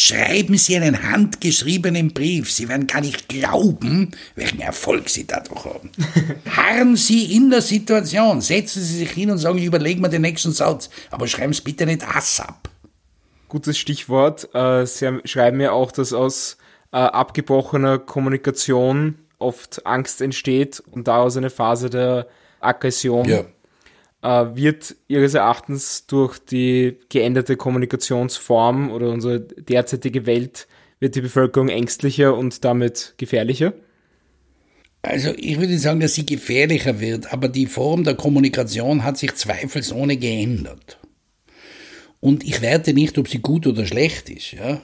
[0.00, 2.52] Schreiben Sie einen handgeschriebenen Brief.
[2.52, 5.90] Sie werden gar nicht glauben, welchen Erfolg Sie dadurch haben.
[6.56, 8.40] Harren Sie in der Situation.
[8.40, 10.88] Setzen Sie sich hin und sagen, ich überlege mir den nächsten Satz.
[11.10, 12.68] Aber schreiben Sie bitte nicht ASAP.
[13.48, 14.48] Gutes Stichwort.
[14.54, 16.58] Äh, Sie schreiben ja auch, dass aus
[16.92, 22.28] äh, abgebrochener Kommunikation oft Angst entsteht und daraus eine Phase der
[22.60, 23.28] Aggression.
[23.28, 23.44] Ja
[24.22, 30.66] wird Ihres Erachtens durch die geänderte Kommunikationsform oder unsere derzeitige Welt,
[31.00, 33.74] wird die Bevölkerung ängstlicher und damit gefährlicher?
[35.02, 39.34] Also ich würde sagen, dass sie gefährlicher wird, aber die Form der Kommunikation hat sich
[39.36, 40.98] zweifelsohne geändert.
[42.18, 44.82] Und ich werte nicht, ob sie gut oder schlecht ist, ja,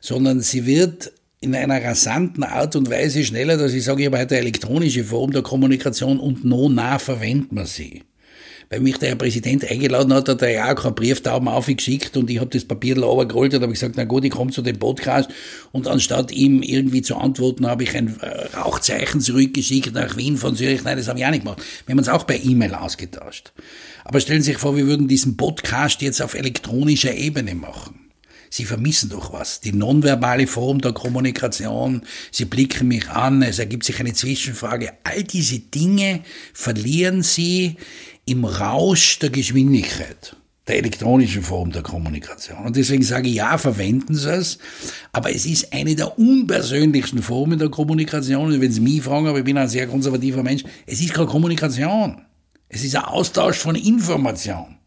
[0.00, 4.18] sondern sie wird in einer rasanten Art und Weise schneller, dass ich sage, ich habe
[4.18, 8.02] heute eine elektronische Form der Kommunikation und no nah verwendet man sie
[8.70, 12.30] weil mich der Herr Präsident eingeladen hat, hat er ja auch keinen Brieftauben aufgeschickt und
[12.30, 15.30] ich habe das Papier runtergerollt und habe gesagt, na gut, ich komme zu dem Podcast
[15.72, 20.56] und anstatt ihm irgendwie zu antworten, habe ich ein äh, Rauchzeichen zurückgeschickt nach Wien von
[20.56, 20.84] Zürich.
[20.84, 21.62] Nein, das habe ich auch nicht gemacht.
[21.86, 23.52] Wir haben uns auch per E-Mail ausgetauscht.
[24.04, 28.04] Aber stellen Sie sich vor, wir würden diesen Podcast jetzt auf elektronischer Ebene machen.
[28.54, 29.60] Sie vermissen doch was.
[29.60, 32.02] Die nonverbale Form der Kommunikation.
[32.30, 33.42] Sie blicken mich an.
[33.42, 34.92] Es ergibt sich eine Zwischenfrage.
[35.02, 36.20] All diese Dinge
[36.52, 37.74] verlieren Sie
[38.26, 42.64] im Rausch der Geschwindigkeit, der elektronischen Form der Kommunikation.
[42.64, 44.58] Und deswegen sage ich, ja, verwenden Sie es,
[45.12, 48.52] aber es ist eine der unpersönlichsten Formen der Kommunikation.
[48.52, 51.26] Und wenn Sie mich fragen, aber ich bin ein sehr konservativer Mensch, es ist keine
[51.26, 52.22] Kommunikation.
[52.68, 54.78] Es ist ein Austausch von Information.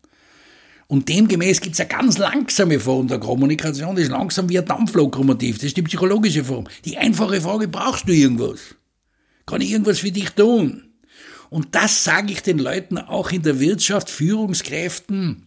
[0.88, 4.66] Und demgemäß gibt es eine ganz langsame Form der Kommunikation, das ist langsam wie ein
[4.66, 6.66] Dampflokomotiv, das ist die psychologische Form.
[6.86, 8.60] Die einfache Frage, brauchst du irgendwas?
[9.46, 10.87] Kann ich irgendwas für dich tun?
[11.50, 15.46] Und das sage ich den Leuten auch in der Wirtschaft, Führungskräften.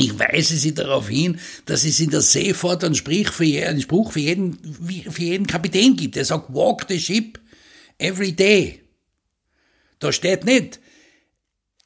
[0.00, 4.58] Ich weise Sie darauf hin, dass es in der Seefahrt einen, Spruch für jeden,
[5.10, 6.14] für jeden Kapitän gibt.
[6.16, 7.40] Der sagt, walk the ship
[7.98, 8.80] every day.
[9.98, 10.78] Da steht nicht,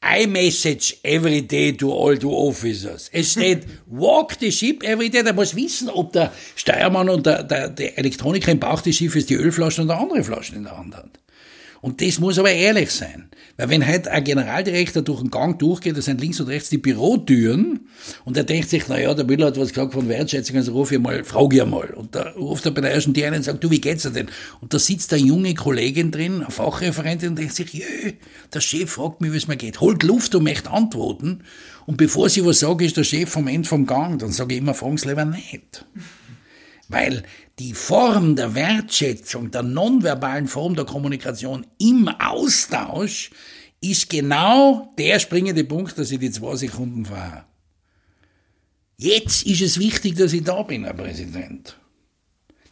[0.03, 3.09] I message every day to all the officers.
[3.11, 5.23] Es steht, walk the ship every day.
[5.23, 9.25] Der muss wissen, ob der Steuermann und der, der, der Elektroniker im Bauch des Schiffes
[9.25, 11.22] die Ölflaschen oder andere Flaschen in der Hand hat.
[11.83, 13.25] Und das muss aber ehrlich sein.
[13.57, 16.77] Weil wenn halt ein Generaldirektor durch den Gang durchgeht, da sind links und rechts die
[16.77, 17.81] Bürotüren,
[18.23, 20.93] und er denkt sich, na ja, der Müller hat was gesagt von Wertschätzung, also ruf
[20.93, 21.89] ich mal, frage ich mal.
[21.89, 24.11] Und da ruft er bei der ersten Tür ein und sagt, du, wie geht's dir
[24.11, 24.27] denn?
[24.61, 28.13] Und da sitzt eine junge Kollegin drin, eine Fachreferentin, und denkt sich, jö,
[28.53, 29.81] der Chef fragt mich, wie es mir geht.
[29.81, 31.41] Holt Luft und möchte antworten.
[31.85, 34.19] Und bevor sie was sagt, ist der Chef vom Ende vom Gang.
[34.19, 35.85] Dann sage ich immer, fragen Sie lieber nicht.
[36.87, 37.23] Weil
[37.59, 43.31] die Form der Wertschätzung, der nonverbalen Form der Kommunikation im Austausch
[43.79, 47.45] ist genau der springende Punkt, dass ich die zwei Sekunden fahre.
[48.97, 51.77] Jetzt ist es wichtig, dass ich da bin, Herr Präsident.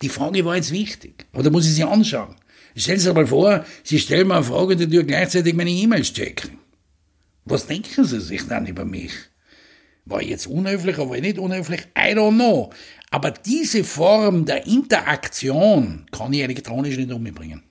[0.01, 1.25] Die Frage war jetzt wichtig.
[1.33, 2.35] Aber da muss ich sie anschauen.
[2.75, 6.13] Stellen Sie sich mal vor, Sie stellen mir eine Frage und ich gleichzeitig meine E-Mails
[6.13, 6.57] checken.
[7.43, 9.11] Was denken Sie sich dann über mich?
[10.05, 11.81] War ich jetzt unhöflich oder war ich nicht unhöflich?
[11.97, 12.71] I don't know.
[13.11, 17.61] Aber diese Form der Interaktion kann ich elektronisch nicht umbringen.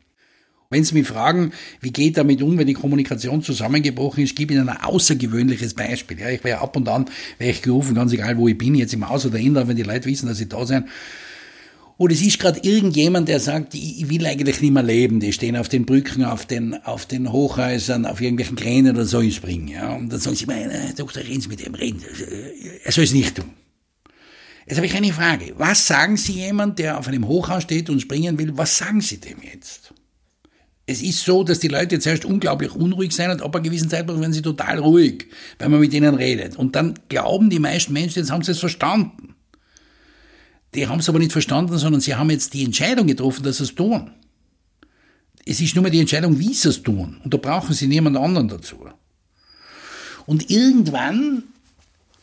[0.72, 4.60] Wenn Sie mich fragen, wie geht damit um, wenn die Kommunikation zusammengebrochen ist, gebe ich
[4.60, 6.20] Ihnen ein außergewöhnliches Beispiel.
[6.20, 7.06] Ja, ich wäre ab und an,
[7.38, 9.82] wäre ich gerufen, ganz egal wo ich bin, jetzt im Haus oder in, wenn die
[9.82, 10.86] Leute wissen, dass sie da sind.
[11.96, 15.20] Oder es ist gerade irgendjemand, der sagt, ich will eigentlich nicht mehr leben.
[15.20, 19.28] Die stehen auf den Brücken, auf den, auf den Hochhäusern, auf irgendwelchen Kränen oder so,
[19.30, 19.68] springen.
[19.68, 19.96] Ja.
[19.96, 22.02] Und dann sagen sie mir, Doktor, reden Sie mit dem reden.
[22.84, 23.46] Er soll es nicht tun.
[24.66, 25.54] Jetzt habe ich eine Frage.
[25.56, 29.18] Was sagen Sie jemand, der auf einem Hochhaus steht und springen will, was sagen Sie
[29.18, 29.92] dem jetzt?
[30.86, 34.20] Es ist so, dass die Leute zuerst unglaublich unruhig sein und ab einem gewissen Zeitpunkt
[34.20, 35.28] werden sie total ruhig,
[35.60, 36.56] wenn man mit ihnen redet.
[36.56, 39.36] Und dann glauben die meisten Menschen, jetzt haben sie es verstanden.
[40.74, 43.64] Die haben es aber nicht verstanden, sondern sie haben jetzt die Entscheidung getroffen, dass sie
[43.64, 44.10] es tun.
[45.46, 47.20] Es ist nur mehr die Entscheidung, wie sie es tun.
[47.22, 48.84] Und da brauchen sie niemand anderen dazu.
[50.26, 51.44] Und irgendwann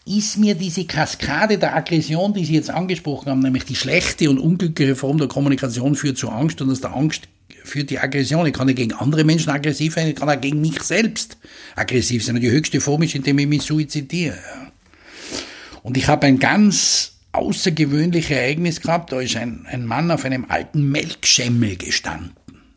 [0.07, 4.39] ist mir diese Kaskade der Aggression, die Sie jetzt angesprochen haben, nämlich die schlechte und
[4.39, 7.27] unglückliche Form der Kommunikation führt zu Angst und aus der Angst
[7.63, 8.45] führt die Aggression.
[8.47, 11.37] Ich kann ja gegen andere Menschen aggressiv sein, ich kann auch gegen mich selbst
[11.75, 12.35] aggressiv sein.
[12.35, 14.37] Und die höchste Form ist, indem ich mich suizidiere.
[15.83, 19.11] Und ich habe ein ganz außergewöhnliches Ereignis gehabt.
[19.11, 22.31] Da ist ein, ein Mann auf einem alten Melkschemmel gestanden.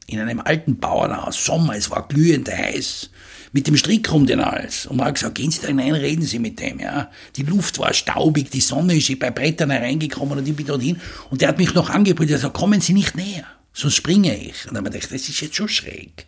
[0.07, 1.45] In einem alten Bauernhaus.
[1.45, 3.10] Sommer, es war glühend heiß
[3.53, 4.87] mit dem Strick um den Hals.
[4.87, 7.11] Und man hat gesagt, gehen Sie da hinein, reden Sie mit dem, ja.
[7.37, 11.01] Die Luft war staubig, die Sonne ist bei Brettern hereingekommen und ich bin dorthin.
[11.31, 14.67] Und der hat mich noch angebrüllt, er sagt, kommen Sie nicht näher, sonst springe ich.
[14.67, 16.27] Und dann habe ich gedacht, das ist jetzt schon schräg.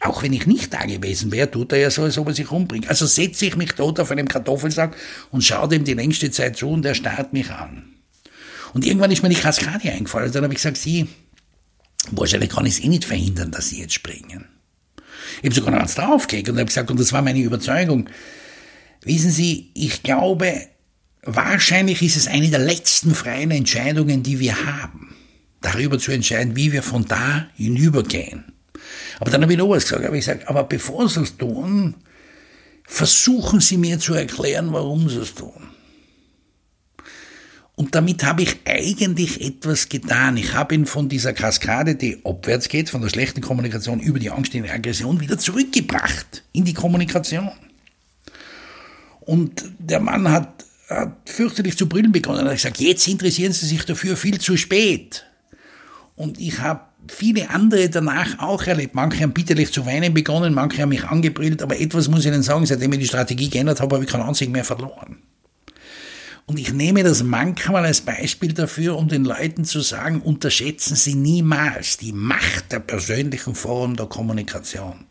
[0.00, 2.50] Auch wenn ich nicht da gewesen wäre, tut er ja so, als ob er sich
[2.50, 2.88] umbringt.
[2.88, 4.94] Also setze ich mich dort auf einem Kartoffelsack
[5.30, 7.84] und schaue dem die längste Zeit zu und er starrt mich an.
[8.74, 10.26] Und irgendwann ist mir die Kaskade eingefallen.
[10.26, 11.06] Und dann habe ich gesagt, Sie,
[12.10, 14.44] wahrscheinlich kann ich es eh nicht verhindern, dass Sie jetzt springen.
[15.38, 18.08] Ich habe sogar noch eins draufgelegt und habe gesagt, und das war meine Überzeugung.
[19.02, 20.66] Wissen Sie, ich glaube,
[21.22, 25.14] wahrscheinlich ist es eine der letzten freien Entscheidungen, die wir haben,
[25.60, 28.44] darüber zu entscheiden, wie wir von da hinübergehen.
[29.20, 31.94] Aber dann habe ich noch was gesagt, habe ich gesagt, aber bevor Sie es tun,
[32.84, 35.75] versuchen Sie mir zu erklären, warum Sie es tun.
[37.76, 40.38] Und damit habe ich eigentlich etwas getan.
[40.38, 44.30] Ich habe ihn von dieser Kaskade, die abwärts geht, von der schlechten Kommunikation über die
[44.30, 47.50] Angst in die Aggression, wieder zurückgebracht in die Kommunikation.
[49.20, 52.46] Und der Mann hat, hat fürchterlich zu brüllen begonnen.
[52.46, 55.26] Er hat gesagt, jetzt interessieren Sie sich dafür viel zu spät.
[56.14, 58.94] Und ich habe viele andere danach auch erlebt.
[58.94, 62.42] Manche haben bitterlich zu weinen begonnen, manche haben mich angebrüllt, aber etwas muss ich Ihnen
[62.42, 65.18] sagen, seitdem ich die Strategie geändert habe, habe ich keinen einzigen mehr verloren.
[66.48, 71.16] Und ich nehme das manchmal als Beispiel dafür, um den Leuten zu sagen, unterschätzen Sie
[71.16, 75.06] niemals die Macht der persönlichen Form der Kommunikation.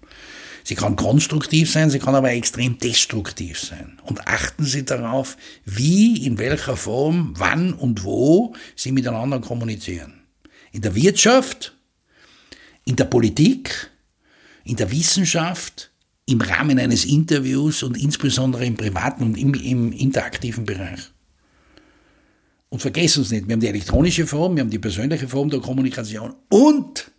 [0.63, 3.99] Sie kann konstruktiv sein, sie kann aber extrem destruktiv sein.
[4.03, 10.21] Und achten Sie darauf, wie, in welcher Form, wann und wo Sie miteinander kommunizieren.
[10.71, 11.75] In der Wirtschaft,
[12.85, 13.91] in der Politik,
[14.63, 15.91] in der Wissenschaft,
[16.25, 21.11] im Rahmen eines Interviews und insbesondere im privaten und im, im interaktiven Bereich.
[22.75, 25.61] Und vergessen uns nicht, wir haben die elektronische Form, wir haben die persönliche Form der
[25.61, 27.09] Kommunikation und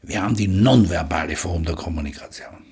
[0.00, 2.64] wir haben die nonverbale Form der Kommunikation.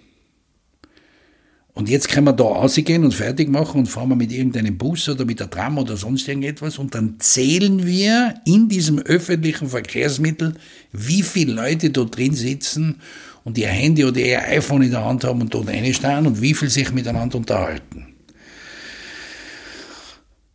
[1.74, 5.06] Und jetzt können wir da rausgehen und fertig machen und fahren wir mit irgendeinem Bus
[5.10, 10.54] oder mit der Tram oder sonst irgendetwas und dann zählen wir in diesem öffentlichen Verkehrsmittel,
[10.92, 13.02] wie viele Leute dort drin sitzen
[13.44, 16.54] und ihr Handy oder ihr iPhone in der Hand haben und dort reinstehen und wie
[16.54, 18.11] viel sich miteinander unterhalten.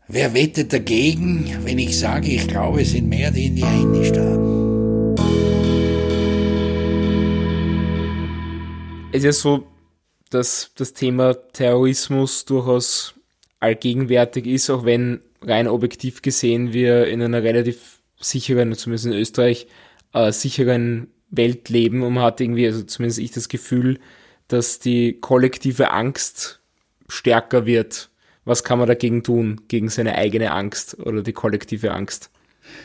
[0.10, 4.06] Wer wettet dagegen, wenn ich sage, ich glaube, es sind mehr, die in ihr Handy
[4.06, 5.16] starren?
[9.12, 9.68] Es ist ja so,
[10.30, 13.16] dass das Thema Terrorismus durchaus
[13.60, 19.68] allgegenwärtig ist, auch wenn rein objektiv gesehen wir in einer relativ sicheren, zumindest in Österreich,
[20.14, 24.00] äh, sicheren Welt leben und man hat irgendwie, also zumindest ich das Gefühl,
[24.48, 26.62] dass die kollektive Angst
[27.10, 28.10] stärker wird
[28.48, 32.30] was kann man dagegen tun, gegen seine eigene Angst oder die kollektive Angst?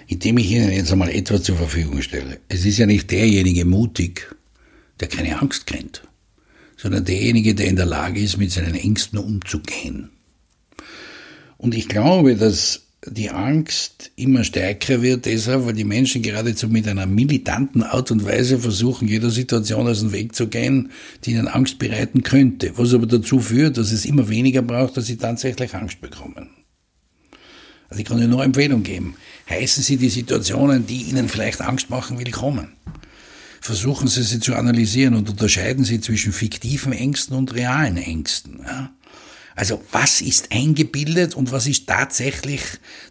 [0.09, 2.41] Indem ich Ihnen jetzt einmal etwas zur Verfügung stelle.
[2.49, 4.35] Es ist ja nicht derjenige mutig,
[5.01, 6.03] der keine Angst kennt,
[6.77, 10.11] sondern derjenige, der in der Lage ist, mit seinen Ängsten umzugehen.
[11.59, 16.87] Und ich glaube, dass die Angst immer stärker wird, deshalb, weil die Menschen geradezu mit
[16.87, 20.93] einer militanten Art und Weise versuchen, jeder Situation aus dem Weg zu gehen,
[21.25, 25.07] die ihnen Angst bereiten könnte, was aber dazu führt, dass es immer weniger braucht, dass
[25.07, 26.51] sie tatsächlich Angst bekommen.
[27.89, 29.17] Also ich kann Ihnen nur Empfehlung geben.
[29.51, 32.69] Heißen Sie die Situationen, die Ihnen vielleicht Angst machen, willkommen.
[33.61, 38.61] versuchen Sie sie zu analysieren und unterscheiden Sie zwischen fiktiven Ängsten und realen Ängsten.
[38.65, 38.91] Ja?
[39.55, 42.63] Also was ist eingebildet und was ist tatsächlich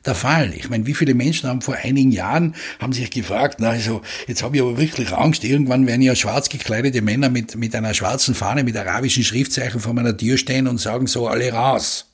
[0.05, 0.53] der Fall?
[0.55, 4.43] Ich meine, wie viele Menschen haben vor einigen Jahren haben sich gefragt, na also jetzt
[4.43, 8.35] habe ich aber wirklich Angst, irgendwann werden ja schwarz gekleidete Männer mit, mit einer schwarzen
[8.35, 12.07] Fahne mit arabischen Schriftzeichen vor meiner Tür stehen und sagen so alle raus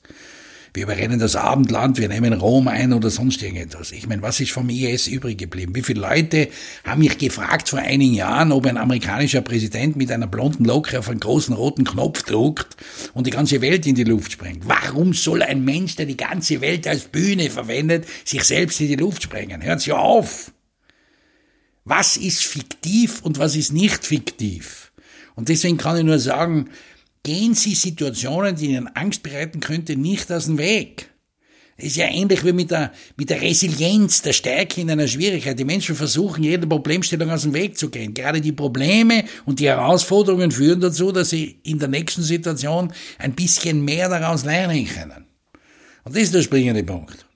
[0.78, 3.90] wir überrennen das Abendland, wir nehmen Rom ein oder sonst irgendetwas.
[3.90, 5.74] Ich meine, was ist vom IS übrig geblieben?
[5.74, 6.48] Wie viele Leute
[6.84, 11.08] haben mich gefragt vor einigen Jahren, ob ein amerikanischer Präsident mit einer blonden Locke auf
[11.08, 12.76] einen großen roten Knopf druckt
[13.12, 14.68] und die ganze Welt in die Luft sprengt?
[14.68, 18.96] Warum soll ein Mensch, der die ganze Welt als Bühne verwendet, sich selbst in die
[18.96, 19.62] Luft sprengen?
[19.62, 20.52] Hört Sie auf!
[21.84, 24.92] Was ist fiktiv und was ist nicht fiktiv?
[25.34, 26.68] Und deswegen kann ich nur sagen,
[27.28, 31.10] gehen Sie Situationen, die Ihnen Angst bereiten könnte, nicht aus dem Weg.
[31.76, 35.58] Es ist ja ähnlich wie mit der, mit der Resilienz, der Stärke in einer Schwierigkeit.
[35.58, 38.14] Die Menschen versuchen, jede Problemstellung aus dem Weg zu gehen.
[38.14, 43.34] Gerade die Probleme und die Herausforderungen führen dazu, dass sie in der nächsten Situation ein
[43.34, 45.26] bisschen mehr daraus lernen können.
[46.04, 47.27] Und das ist der springende Punkt.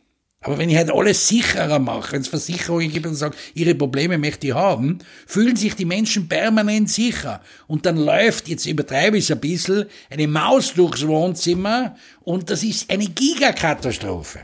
[0.42, 4.18] Aber wenn ich halt alles sicherer mache, wenn es Versicherungen gibt und sagen, ihre Probleme
[4.18, 7.40] möchte ich haben, fühlen sich die Menschen permanent sicher.
[7.68, 12.64] Und dann läuft, jetzt übertreibe ich es ein bisschen, eine Maus durchs Wohnzimmer und das
[12.64, 14.40] ist eine Gigakatastrophe.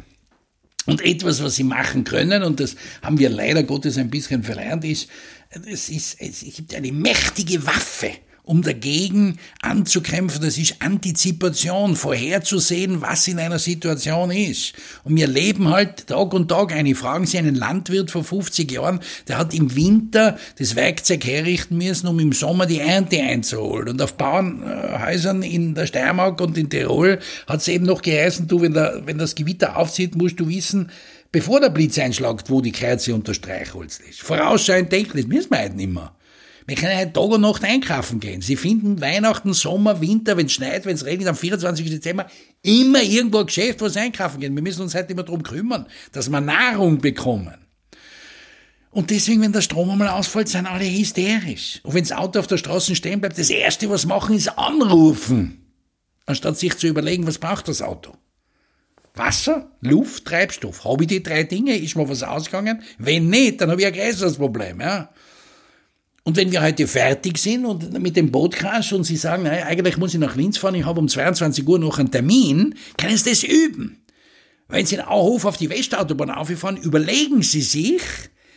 [0.86, 4.84] Und etwas, was sie machen können, und das haben wir leider Gottes ein bisschen verlernt,
[4.84, 5.08] ist,
[5.50, 8.12] es, ist, es gibt eine mächtige Waffe
[8.48, 10.40] um dagegen anzukämpfen.
[10.40, 14.72] Das ist Antizipation, vorherzusehen, was in einer Situation ist.
[15.04, 16.94] Und wir leben halt Tag und Tag eine.
[16.94, 22.06] Fragen Sie einen Landwirt vor 50 Jahren, der hat im Winter das Werkzeug herrichten müssen,
[22.06, 23.90] um im Sommer die Ernte einzuholen.
[23.90, 28.62] Und auf Bauernhäusern in der Steiermark und in Tirol hat es eben noch geheißen, du,
[28.62, 30.90] wenn, der, wenn das Gewitter aufzieht, musst du wissen,
[31.32, 34.22] bevor der Blitz einschlagt, wo die Kerze unter Streichholz ist.
[34.22, 36.14] Vorausschauend denken, das müssen wir halt nicht mehr.
[36.68, 38.42] Wir können halt Tag und Nacht einkaufen gehen.
[38.42, 41.88] Sie finden Weihnachten, Sommer, Winter, wenn es schneit, wenn es regnet, am 24.
[41.88, 42.26] Dezember
[42.60, 44.54] immer irgendwo ein Geschäft, wo sie einkaufen gehen.
[44.54, 47.54] Wir müssen uns halt immer darum kümmern, dass wir Nahrung bekommen.
[48.90, 51.80] Und deswegen, wenn der Strom einmal ausfällt, sind alle hysterisch.
[51.84, 55.72] Und wenn das Auto auf der Straße stehen bleibt, das Erste, was machen, ist anrufen.
[56.26, 58.12] Anstatt sich zu überlegen, was braucht das Auto.
[59.14, 60.84] Wasser, Luft, Treibstoff.
[60.84, 61.78] Habe ich die drei Dinge?
[61.78, 62.82] Ist mir was ausgegangen?
[62.98, 64.82] Wenn nicht, dann habe ich ein größeres Problem.
[64.82, 65.08] Ja?
[66.28, 69.96] Und wenn wir heute fertig sind und mit dem Bootcrash und Sie sagen, naja, eigentlich
[69.96, 73.30] muss ich nach Linz fahren, ich habe um 22 Uhr noch einen Termin, können Sie
[73.30, 74.04] das üben.
[74.68, 78.02] Wenn Sie in Auhof auf die Westautobahn auffahren, überlegen Sie sich,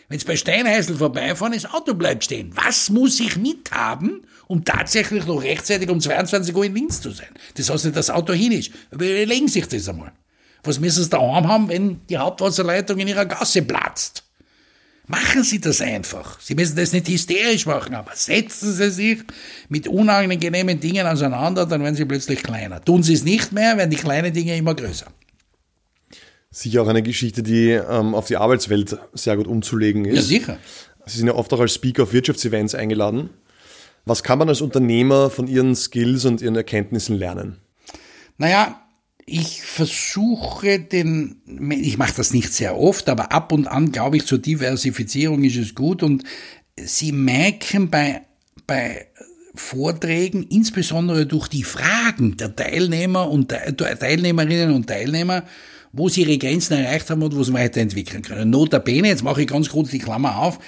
[0.09, 2.51] wenn Sie bei Steinhäusl vorbeifahren, das Auto bleibt stehen.
[2.55, 7.29] Was muss ich mithaben, um tatsächlich noch rechtzeitig um 22 Uhr in Linz zu sein?
[7.55, 8.71] Das heißt nicht, dass das Auto hin ist.
[8.91, 10.11] Überlegen Sie sich das einmal.
[10.65, 14.25] Was müssen Sie daheim haben, wenn die Hauptwasserleitung in Ihrer Gasse platzt?
[15.07, 16.39] Machen Sie das einfach.
[16.39, 19.19] Sie müssen das nicht hysterisch machen, aber setzen Sie sich
[19.67, 22.83] mit unangenehmen Dingen auseinander, dann werden Sie plötzlich kleiner.
[22.83, 25.07] Tun Sie es nicht mehr, werden die kleinen Dinge immer größer.
[26.51, 30.15] Sicher auch eine Geschichte, die ähm, auf die Arbeitswelt sehr gut umzulegen ist.
[30.15, 30.57] Ja, sicher.
[31.05, 33.29] Sie sind ja oft auch als Speaker auf Wirtschaftsevents eingeladen.
[34.05, 37.57] Was kann man als Unternehmer von Ihren Skills und Ihren Erkenntnissen lernen?
[38.37, 38.81] Naja,
[39.25, 44.25] ich versuche den, ich mache das nicht sehr oft, aber ab und an glaube ich,
[44.25, 46.23] zur Diversifizierung ist es gut und
[46.79, 48.21] Sie merken bei,
[48.65, 49.07] bei
[49.55, 55.43] Vorträgen, insbesondere durch die Fragen der Teilnehmer und Teilnehmerinnen und Teilnehmer,
[55.91, 58.49] wo sie ihre Grenzen erreicht haben und wo sie weiterentwickeln können.
[58.49, 60.59] Notabene, jetzt mache ich ganz kurz die Klammer auf,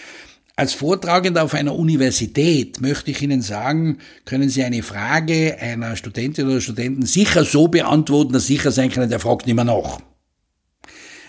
[0.56, 6.48] als Vortragender auf einer Universität möchte ich Ihnen sagen, können Sie eine Frage einer Studentin
[6.48, 10.00] oder Studenten sicher so beantworten, dass sicher sein können, der fragt nicht mehr nach.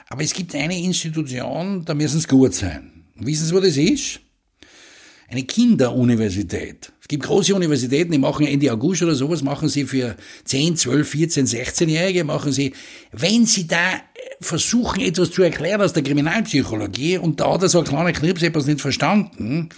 [0.08, 3.04] Aber es gibt eine Institution, da müssen Sie gut sein.
[3.16, 4.20] wissen Sie, wo das ist?
[5.34, 6.92] Eine Kinderuniversität.
[7.00, 11.08] Es gibt große Universitäten, die machen Ende August oder sowas, machen sie für 10, 12,
[11.08, 12.72] 14, 16-Jährige, machen sie,
[13.10, 14.00] wenn sie da
[14.40, 18.42] versuchen, etwas zu erklären aus der Kriminalpsychologie und da hat er so ein kleiner Knips
[18.42, 19.70] etwas nicht verstanden,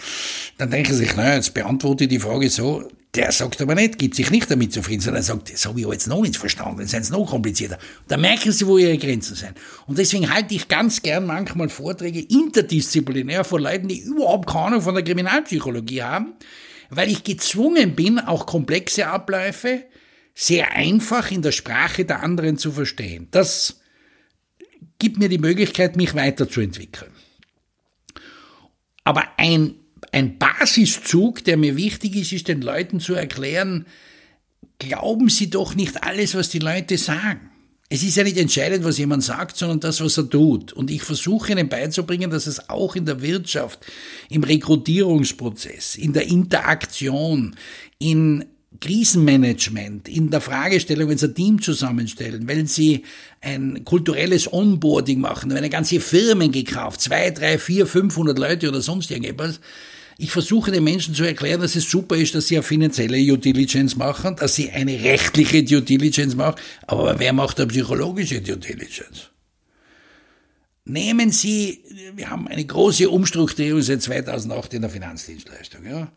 [0.58, 3.98] dann denken sie sich, naja, jetzt beantworte ich die Frage so, der sagt aber nicht,
[3.98, 6.86] gibt sich nicht damit zufrieden, sondern sagt, das habe ich jetzt noch nicht verstanden, dann
[6.86, 7.78] sind es noch komplizierter.
[8.08, 9.54] Da merken sie, wo ihre Grenzen sind.
[9.86, 14.82] Und deswegen halte ich ganz gern manchmal Vorträge interdisziplinär von Leuten, die überhaupt keine Ahnung
[14.82, 16.34] von der Kriminalpsychologie haben,
[16.90, 19.84] weil ich gezwungen bin, auch komplexe Abläufe
[20.34, 23.28] sehr einfach in der Sprache der anderen zu verstehen.
[23.30, 23.80] Das
[24.98, 27.10] gibt mir die Möglichkeit, mich weiterzuentwickeln.
[29.04, 29.76] Aber ein,
[30.16, 33.84] ein Basiszug, der mir wichtig ist, ist den Leuten zu erklären,
[34.78, 37.50] glauben Sie doch nicht alles, was die Leute sagen.
[37.90, 40.72] Es ist ja nicht entscheidend, was jemand sagt, sondern das, was er tut.
[40.72, 43.84] Und ich versuche ihnen beizubringen, dass es auch in der Wirtschaft,
[44.30, 47.54] im Rekrutierungsprozess, in der Interaktion,
[47.98, 48.46] in
[48.80, 53.04] Krisenmanagement, in der Fragestellung, wenn Sie ein Team zusammenstellen, wenn Sie
[53.42, 58.80] ein kulturelles Onboarding machen, wenn eine ganze Firmen gekauft, zwei, drei, vier, 500 Leute oder
[58.80, 59.60] sonst irgendetwas,
[60.18, 63.38] ich versuche den Menschen zu erklären, dass es super ist, dass sie eine finanzielle Due
[63.38, 66.56] Diligence machen, dass sie eine rechtliche Due Diligence machen,
[66.86, 69.30] aber wer macht eine psychologische Due Diligence?
[70.88, 71.82] Nehmen Sie,
[72.14, 76.12] wir haben eine große Umstrukturierung seit 2008 in der Finanzdienstleistung, ja.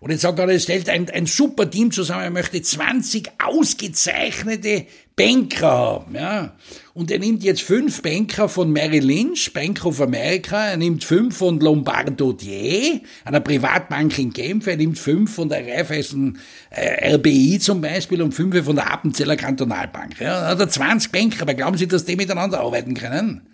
[0.00, 4.86] Und jetzt sagt er, er stellt ein, ein super Team zusammen, er möchte 20 ausgezeichnete
[5.16, 6.52] Banker haben, ja.
[6.94, 11.36] Und er nimmt jetzt fünf Banker von Merrill Lynch, Bank of America, er nimmt fünf
[11.36, 16.38] von Lombardo Dier, einer Privatbank in Genf, er nimmt fünf von der Raiffeisen
[16.70, 20.20] äh, RBI zum Beispiel und fünf von der Appenzeller Kantonalbank.
[20.20, 20.42] Ja.
[20.42, 23.48] Da hat er 20 Banker, aber glauben Sie, dass die miteinander arbeiten können?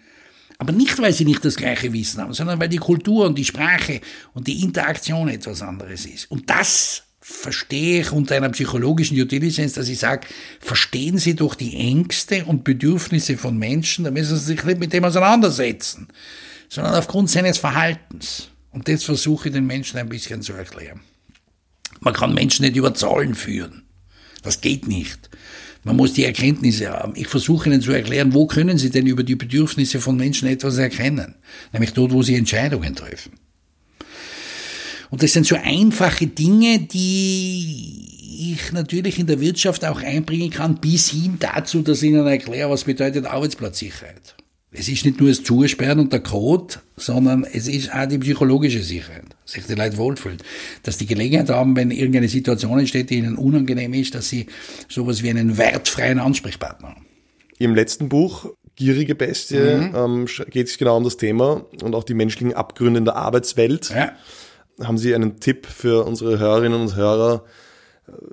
[0.58, 3.44] Aber nicht, weil sie nicht das gleiche Wissen haben, sondern weil die Kultur und die
[3.44, 4.00] Sprache
[4.34, 6.30] und die Interaktion etwas anderes ist.
[6.30, 10.26] Und das verstehe ich unter einer psychologischen Due Diligence, dass ich sage,
[10.60, 14.92] verstehen Sie doch die Ängste und Bedürfnisse von Menschen, da müssen Sie sich nicht mit
[14.92, 16.08] dem auseinandersetzen,
[16.68, 18.50] sondern aufgrund seines Verhaltens.
[18.72, 21.00] Und das versuche ich den Menschen ein bisschen zu erklären.
[22.00, 23.84] Man kann Menschen nicht über Zahlen führen.
[24.42, 25.30] Das geht nicht.
[25.84, 27.12] Man muss die Erkenntnisse haben.
[27.14, 30.78] Ich versuche Ihnen zu erklären, wo können Sie denn über die Bedürfnisse von Menschen etwas
[30.78, 31.34] erkennen?
[31.72, 33.32] Nämlich dort, wo Sie Entscheidungen treffen.
[35.10, 40.80] Und das sind so einfache Dinge, die ich natürlich in der Wirtschaft auch einbringen kann,
[40.80, 44.34] bis hin dazu, dass ich Ihnen erkläre, was bedeutet Arbeitsplatzsicherheit.
[44.76, 48.82] Es ist nicht nur das Zusperren und der Code, sondern es ist auch die psychologische
[48.82, 50.38] Sicherheit, dass sich die Leute wohlfühlen.
[50.82, 54.46] Dass die Gelegenheit haben, wenn irgendeine Situation entsteht, die ihnen unangenehm ist, dass sie
[54.88, 57.06] sowas wie einen wertfreien Ansprechpartner haben.
[57.58, 59.94] Im letzten Buch, Gierige Bestie, mhm.
[59.94, 63.90] ähm, geht es genau um das Thema und auch die menschlichen Abgründe in der Arbeitswelt.
[63.90, 64.12] Ja.
[64.82, 67.44] Haben Sie einen Tipp für unsere Hörerinnen und Hörer?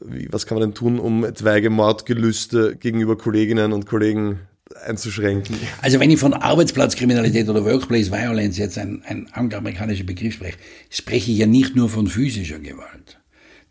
[0.03, 4.39] Wie, was kann man denn tun, um etwaige Mordgelüste gegenüber Kolleginnen und Kollegen
[4.85, 5.55] einzuschränken.
[5.81, 10.57] Also wenn ich von Arbeitsplatzkriminalität oder Workplace Violence jetzt ein, ein angloamerikanischer Begriff spreche,
[10.89, 13.21] spreche ich ja nicht nur von physischer Gewalt.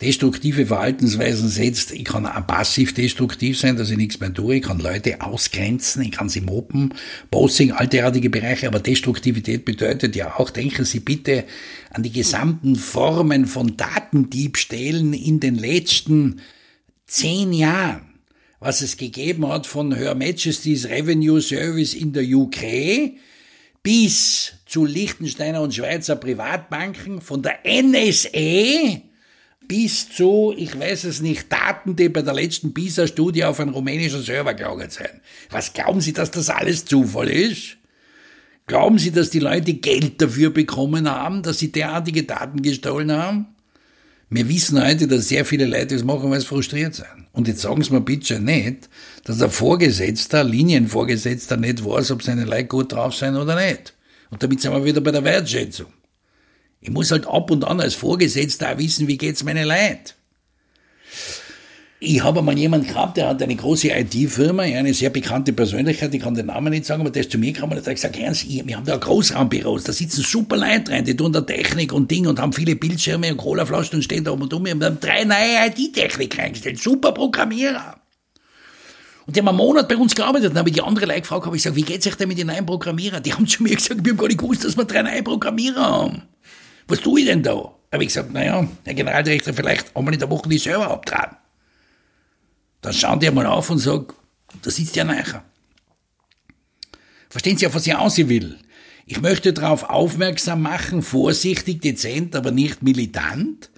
[0.01, 4.62] Destruktive Verhaltensweisen setzt, ich kann auch passiv destruktiv sein, dass ich nichts mehr tue, ich
[4.62, 6.94] kann Leute ausgrenzen, ich kann sie mobben,
[7.30, 11.44] Bossing, all derartige Bereiche, aber Destruktivität bedeutet ja auch, denken Sie bitte
[11.90, 16.40] an die gesamten Formen von Datendiebstählen in den letzten
[17.07, 18.09] zehn Jahren
[18.61, 23.16] was es gegeben hat von Her Majesty's Revenue Service in der UK
[23.82, 29.00] bis zu Liechtensteiner und Schweizer Privatbanken, von der NSA
[29.66, 34.22] bis zu, ich weiß es nicht, Daten, die bei der letzten PISA-Studie auf einen rumänischen
[34.22, 35.20] Server gelagert sind.
[35.50, 37.76] Was glauben Sie, dass das alles Zufall ist?
[38.66, 43.46] Glauben Sie, dass die Leute Geld dafür bekommen haben, dass sie derartige Daten gestohlen haben?
[44.32, 47.26] Wir wissen heute, dass sehr viele Leute das machen, weil sie frustriert sind.
[47.32, 48.88] Und jetzt sagen Sie mir bitte nicht,
[49.24, 53.92] dass der Vorgesetzter, Linienvorgesetzter nicht weiß, ob seine Leute gut drauf sind oder nicht.
[54.30, 55.92] Und damit sind wir wieder bei der Wertschätzung.
[56.80, 60.14] Ich muss halt ab und an als Vorgesetzter auch wissen, wie geht's meine Leute.
[62.03, 66.22] Ich habe mal jemanden gehabt, der hat eine große IT-Firma, eine sehr bekannte Persönlichkeit, ich
[66.22, 68.48] kann den Namen nicht sagen, aber der ist zu mir gekommen und hat gesagt, Ernst,
[68.48, 72.26] wir haben da Großraumbüros, da sitzen super Leute rein, die tun da Technik und Ding
[72.26, 74.64] und haben viele Bildschirme und Colaflaschen und stehen da um und um.
[74.64, 78.01] Wir haben drei neue IT-Technik reingestellt, super Programmierer.
[79.26, 80.53] Und die haben einen Monat bei uns gearbeitet.
[80.53, 82.38] Dann habe ich die andere Leute gefragt, habe ich gesagt, wie geht's euch denn mit
[82.38, 83.22] den neuen Programmierern?
[83.22, 85.84] Die haben zu mir gesagt, wir haben gar nicht gewusst, dass wir drei neue Programmierer
[85.84, 86.22] haben.
[86.88, 87.74] Was tue ich denn da?
[87.92, 91.36] Habe ich gesagt, naja, Herr Generaldirektor, vielleicht einmal in der Woche die Server abtragen.
[92.80, 94.06] Dann schauen die mal auf und sagen,
[94.62, 95.44] da sitzt ja nachher.
[97.28, 98.58] Verstehen Sie, auf was ich aussehen will?
[99.06, 103.70] Ich möchte darauf aufmerksam machen, vorsichtig, dezent, aber nicht militant,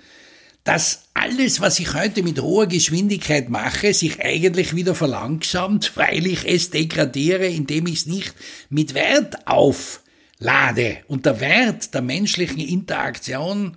[0.64, 6.46] dass alles, was ich heute mit hoher Geschwindigkeit mache, sich eigentlich wieder verlangsamt, weil ich
[6.46, 8.34] es degradiere, indem ich es nicht
[8.70, 10.98] mit Wert auflade.
[11.09, 13.76] Und der Wert der menschlichen Interaktion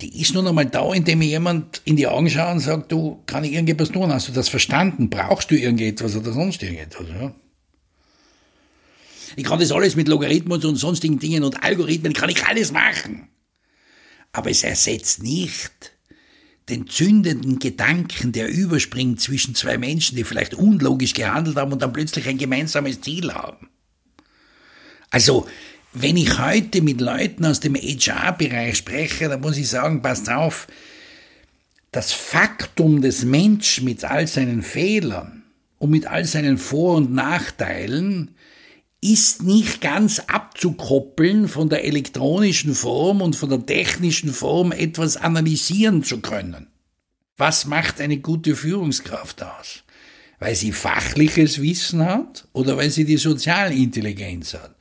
[0.00, 3.22] die ist nun einmal da, indem mir jemand in die Augen schaut und sagt, du,
[3.26, 4.12] kann ich irgendetwas tun?
[4.12, 5.10] Hast du das verstanden?
[5.10, 7.08] Brauchst du irgendetwas oder sonst irgendetwas?
[7.08, 7.34] Ja?
[9.36, 13.28] Ich kann das alles mit Logarithmus und sonstigen Dingen und Algorithmen, kann ich alles machen.
[14.32, 15.92] Aber es ersetzt nicht
[16.68, 21.92] den zündenden Gedanken, der überspringt zwischen zwei Menschen, die vielleicht unlogisch gehandelt haben und dann
[21.92, 23.70] plötzlich ein gemeinsames Ziel haben.
[25.10, 25.46] Also,
[26.02, 30.66] wenn ich heute mit Leuten aus dem HR-Bereich spreche, dann muss ich sagen, passt auf,
[31.92, 35.44] das Faktum des Menschen mit all seinen Fehlern
[35.78, 38.34] und mit all seinen Vor- und Nachteilen
[39.00, 46.02] ist nicht ganz abzukoppeln von der elektronischen Form und von der technischen Form etwas analysieren
[46.02, 46.66] zu können.
[47.36, 49.84] Was macht eine gute Führungskraft aus?
[50.40, 54.74] Weil sie fachliches Wissen hat oder weil sie die Sozialintelligenz hat?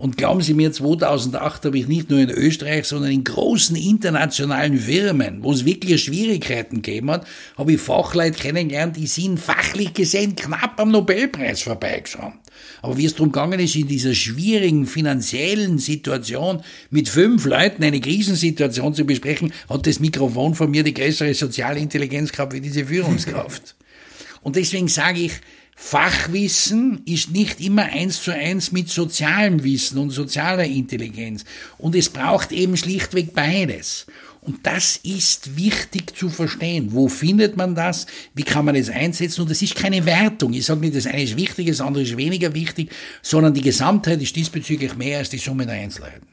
[0.00, 4.78] Und glauben Sie mir, 2008 habe ich nicht nur in Österreich, sondern in großen internationalen
[4.78, 7.26] Firmen, wo es wirklich Schwierigkeiten gegeben hat,
[7.56, 12.38] habe ich Fachleute kennengelernt, die sind fachlich gesehen knapp am Nobelpreis vorbeigeschrammt.
[12.80, 18.00] Aber wie es darum gegangen ist, in dieser schwierigen finanziellen Situation mit fünf Leuten eine
[18.00, 23.74] Krisensituation zu besprechen, hat das Mikrofon von mir die größere Sozialintelligenz gehabt wie diese Führungskraft.
[24.42, 25.32] Und deswegen sage ich,
[25.80, 31.44] Fachwissen ist nicht immer eins zu eins mit sozialem Wissen und sozialer Intelligenz.
[31.78, 34.06] Und es braucht eben schlichtweg beides.
[34.40, 36.88] Und das ist wichtig zu verstehen.
[36.90, 38.06] Wo findet man das?
[38.34, 39.42] Wie kann man es einsetzen?
[39.42, 40.52] Und es ist keine Wertung.
[40.52, 42.90] Ich sage nicht, das eine ist wichtig, das andere ist weniger wichtig,
[43.22, 46.26] sondern die Gesamtheit ist diesbezüglich mehr als die Summe der Einzelheiten.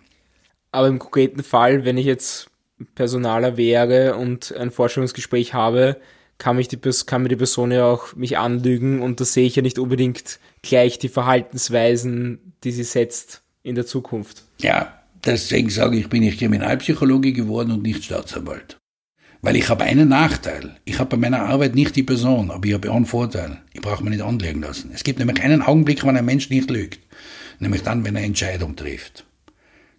[0.71, 2.47] Aber im konkreten Fall, wenn ich jetzt
[2.95, 6.01] Personaler wäre und ein Vorstellungsgespräch habe,
[6.37, 9.55] kann, mich die, kann mir die Person ja auch mich anlügen und da sehe ich
[9.55, 14.43] ja nicht unbedingt gleich die Verhaltensweisen, die sie setzt in der Zukunft.
[14.59, 18.77] Ja, deswegen sage ich, bin ich Kriminalpsychologe geworden und nicht Staatsanwalt.
[19.41, 20.75] Weil ich habe einen Nachteil.
[20.85, 23.61] Ich habe bei meiner Arbeit nicht die Person, aber ich habe einen Vorteil.
[23.73, 24.89] Ich brauche mich nicht anlegen lassen.
[24.93, 26.99] Es gibt nämlich keinen Augenblick, wann ein Mensch nicht lügt.
[27.59, 29.24] Nämlich dann, wenn er Entscheidung trifft.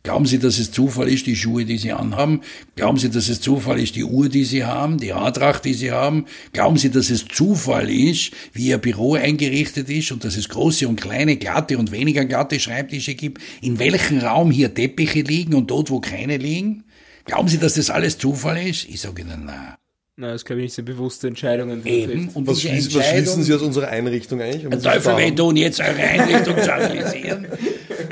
[0.06, 2.42] Glauben Sie, dass es Zufall ist, die Schuhe, die Sie anhaben?
[2.76, 5.90] Glauben Sie, dass es Zufall ist, die Uhr, die Sie haben, die Haartracht, die Sie
[5.90, 6.26] haben?
[6.52, 10.86] Glauben Sie, dass es Zufall ist, wie Ihr Büro eingerichtet ist und dass es große
[10.86, 13.42] und kleine, glatte und weniger glatte Schreibtische gibt?
[13.60, 16.84] In welchem Raum hier Teppiche liegen und dort, wo keine liegen?
[17.24, 18.88] Glauben Sie, dass das alles Zufall ist?
[18.88, 19.74] Ich sage Ihnen, nein.
[20.18, 21.84] Na, das glaube ich nicht so bewusste Entscheidungen.
[21.84, 22.28] Eben.
[22.28, 24.66] Und was schließen, was schließen Sie aus unserer Einrichtung eigentlich?
[24.66, 27.48] Um Teufel will tun, jetzt eure Einrichtung zu analysieren.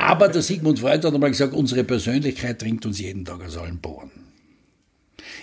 [0.04, 3.80] Aber der Sigmund Freud hat einmal gesagt, unsere Persönlichkeit dringt uns jeden Tag aus allen
[3.80, 4.10] Poren.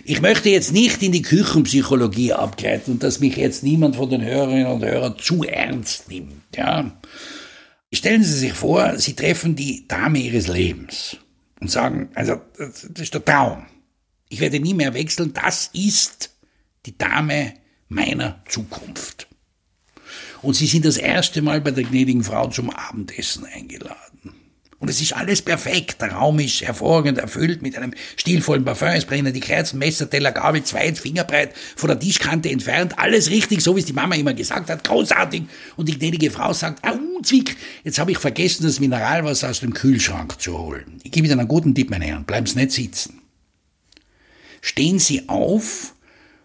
[0.05, 4.67] Ich möchte jetzt nicht in die Küchenpsychologie abgleiten dass mich jetzt niemand von den Hörerinnen
[4.67, 6.55] und Hörern zu ernst nimmt.
[6.55, 6.95] Ja.
[7.91, 11.17] Stellen Sie sich vor, Sie treffen die Dame Ihres Lebens
[11.59, 13.65] und sagen, also das ist der Traum.
[14.29, 16.35] Ich werde nie mehr wechseln, das ist
[16.85, 17.55] die Dame
[17.89, 19.27] meiner Zukunft.
[20.43, 24.10] Und Sie sind das erste Mal bei der gnädigen Frau zum Abendessen eingeladen.
[24.81, 26.01] Und es ist alles perfekt.
[26.01, 28.87] Der Raum ist hervorragend erfüllt mit einem stilvollen Parfum.
[28.89, 32.97] Es brennen die Kerzen, Messer, Teller, Gabel, zwei Fingerbreit von der Tischkante entfernt.
[32.97, 34.83] Alles richtig, so wie es die Mama immer gesagt hat.
[34.83, 35.43] Großartig.
[35.77, 39.75] Und die gnädige Frau sagt, au, Zwick, jetzt habe ich vergessen, das Mineralwasser aus dem
[39.75, 40.99] Kühlschrank zu holen.
[41.03, 42.25] Ich gebe Ihnen einen guten Tipp, meine Herren.
[42.25, 43.21] Bleiben Sie nicht sitzen.
[44.61, 45.93] Stehen Sie auf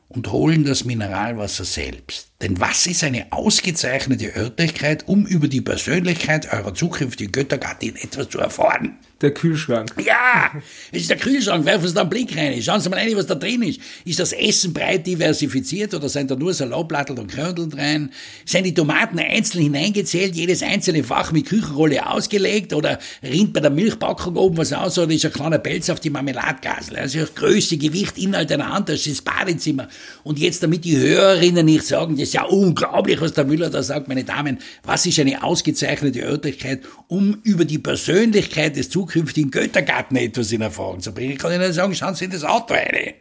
[0.09, 2.29] und holen das Mineralwasser selbst.
[2.43, 8.39] Denn was ist eine ausgezeichnete Örtlichkeit, um über die Persönlichkeit eurer zukünftigen Göttergattin etwas zu
[8.39, 8.99] erfahren?
[9.23, 9.95] Der Kühlschrank.
[10.05, 10.51] Ja,
[10.93, 11.65] es ist der Kühlschrank.
[11.65, 12.61] Werfen Sie da einen Blick rein.
[12.63, 13.81] Schauen Sie mal rein, was da drin ist.
[14.05, 18.11] Ist das Essen breit diversifiziert oder sind da nur Salatblattel und Körnel drin?
[18.45, 23.71] Sind die Tomaten einzeln hineingezählt, jedes einzelne Fach mit Küchenrolle ausgelegt oder rinnt bei der
[23.71, 26.99] Milchpackung oben was aus oder ist ein kleiner Pelz auf die Marmeladgasel?
[26.99, 29.89] Also Größe, Gewicht, Inhalt einer Hand, das ist das Badezimmer.
[30.25, 34.09] Und jetzt, damit die Hörerinnen nicht sagen, das ja unglaublich, was der Müller da sagt,
[34.09, 40.53] meine Damen, was ist eine ausgezeichnete Örtlichkeit, um über die Persönlichkeit des zukünftigen Göttergarten etwas
[40.53, 41.33] in Erfahrung zu bringen.
[41.33, 43.15] Ich kann Ihnen sagen, schauen Sie in das Auto rein.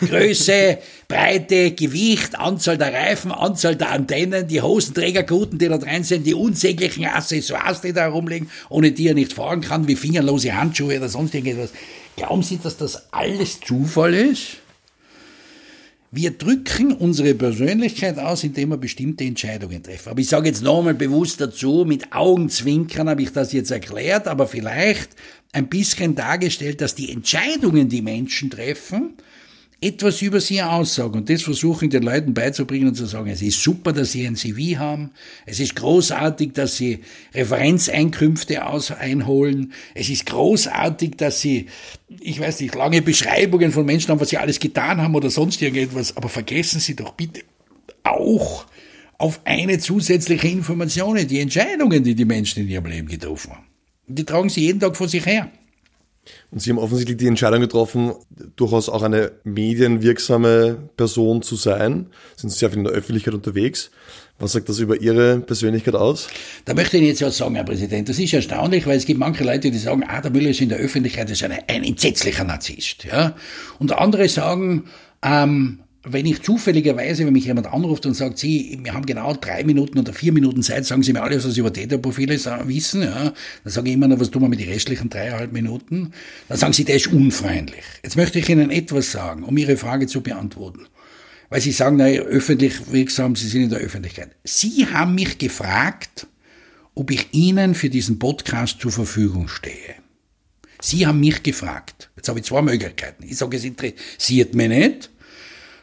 [0.00, 0.78] Größe,
[1.08, 6.32] Breite, Gewicht, Anzahl der Reifen, Anzahl der Antennen, die Hosenträgerguten, die da drin sind, die
[6.32, 11.08] unsäglichen Accessoires, die da herumliegen, ohne die er nicht fahren kann, wie fingerlose Handschuhe oder
[11.08, 11.72] sonst irgendetwas.
[12.14, 14.58] Glauben Sie, dass das alles Zufall ist?
[16.12, 20.10] Wir drücken unsere Persönlichkeit aus, indem wir bestimmte Entscheidungen treffen.
[20.10, 24.46] Aber ich sage jetzt nochmal bewusst dazu, mit Augenzwinkern habe ich das jetzt erklärt, aber
[24.46, 25.10] vielleicht
[25.52, 29.14] ein bisschen dargestellt, dass die Entscheidungen, die Menschen treffen,
[29.80, 31.16] etwas über sie aussagen.
[31.16, 34.26] Und das versuche ich den Leuten beizubringen und zu sagen, es ist super, dass sie
[34.26, 35.10] ein CV haben.
[35.44, 37.00] Es ist großartig, dass sie
[37.34, 39.72] Referenzeinkünfte aus einholen.
[39.94, 41.66] Es ist großartig, dass sie,
[42.20, 45.60] ich weiß nicht, lange Beschreibungen von Menschen haben, was sie alles getan haben oder sonst
[45.60, 46.16] irgendetwas.
[46.16, 47.42] Aber vergessen Sie doch bitte
[48.02, 48.66] auch
[49.18, 53.66] auf eine zusätzliche Information, die Entscheidungen, die die Menschen in ihrem Leben getroffen haben.
[54.06, 55.50] Die tragen sie jeden Tag vor sich her.
[56.50, 58.12] Und Sie haben offensichtlich die Entscheidung getroffen,
[58.54, 62.06] durchaus auch eine medienwirksame Person zu sein.
[62.36, 63.90] Sind sehr viel in der Öffentlichkeit unterwegs.
[64.38, 66.28] Was sagt das über Ihre Persönlichkeit aus?
[66.66, 68.08] Da möchte ich jetzt was sagen, Herr Präsident.
[68.08, 70.68] Das ist erstaunlich, weil es gibt manche Leute, die sagen, ah, der Müller ist in
[70.68, 73.04] der Öffentlichkeit ist ein, ein entsetzlicher Narzisst.
[73.04, 73.34] Ja?
[73.78, 74.84] Und andere sagen,
[75.22, 79.64] ähm, wenn ich zufälligerweise, wenn mich jemand anruft und sagt, Sie, wir haben genau drei
[79.64, 83.32] Minuten oder vier Minuten Zeit, sagen Sie mir alles, was Sie über Täterprofile wissen, ja,
[83.64, 86.12] dann sage ich immer noch, was tun wir mit den restlichen dreieinhalb Minuten?
[86.48, 87.82] Dann sagen Sie, der ist unfreundlich.
[88.04, 90.86] Jetzt möchte ich Ihnen etwas sagen, um Ihre Frage zu beantworten.
[91.48, 94.30] Weil Sie sagen, naja, öffentlich wirksam, Sie sind in der Öffentlichkeit.
[94.44, 96.28] Sie haben mich gefragt,
[96.94, 99.96] ob ich Ihnen für diesen Podcast zur Verfügung stehe.
[100.80, 102.10] Sie haben mich gefragt.
[102.16, 103.24] Jetzt habe ich zwei Möglichkeiten.
[103.24, 105.10] Ich sage, es interessiert mich nicht.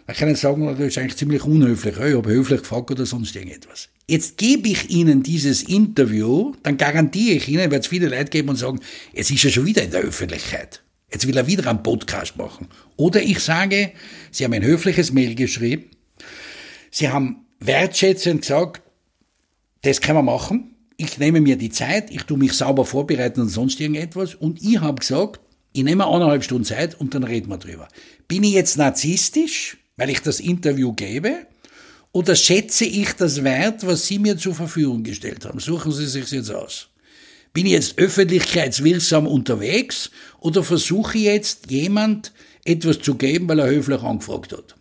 [0.05, 1.95] Dann kann sagen, das ist eigentlich ziemlich unhöflich.
[1.97, 3.89] Ich habe höflich gefragt oder sonst irgendetwas.
[4.07, 8.49] Jetzt gebe ich Ihnen dieses Interview, dann garantiere ich Ihnen, wird es viele Leute geben
[8.49, 8.79] und sagen,
[9.13, 10.81] es ist ja schon wieder in der Öffentlichkeit.
[11.11, 12.67] Jetzt will er wieder einen Podcast machen.
[12.97, 13.91] Oder ich sage,
[14.31, 15.85] Sie haben ein höfliches Mail geschrieben,
[16.91, 18.81] Sie haben wertschätzend gesagt,
[19.83, 23.49] das können wir machen ich nehme mir die Zeit, ich tue mich sauber vorbereiten und
[23.49, 25.41] sonst irgendetwas und ich habe gesagt,
[25.73, 27.87] ich nehme eineinhalb Stunden Zeit und dann reden wir drüber.
[28.27, 31.45] Bin ich jetzt narzisstisch, weil ich das Interview gebe?
[32.11, 35.59] Oder schätze ich das Wert, was Sie mir zur Verfügung gestellt haben?
[35.59, 36.89] Suchen Sie sich jetzt aus.
[37.53, 42.31] Bin ich jetzt öffentlichkeitswirksam unterwegs oder versuche ich jetzt jemand
[42.65, 44.75] etwas zu geben, weil er höflich angefragt hat?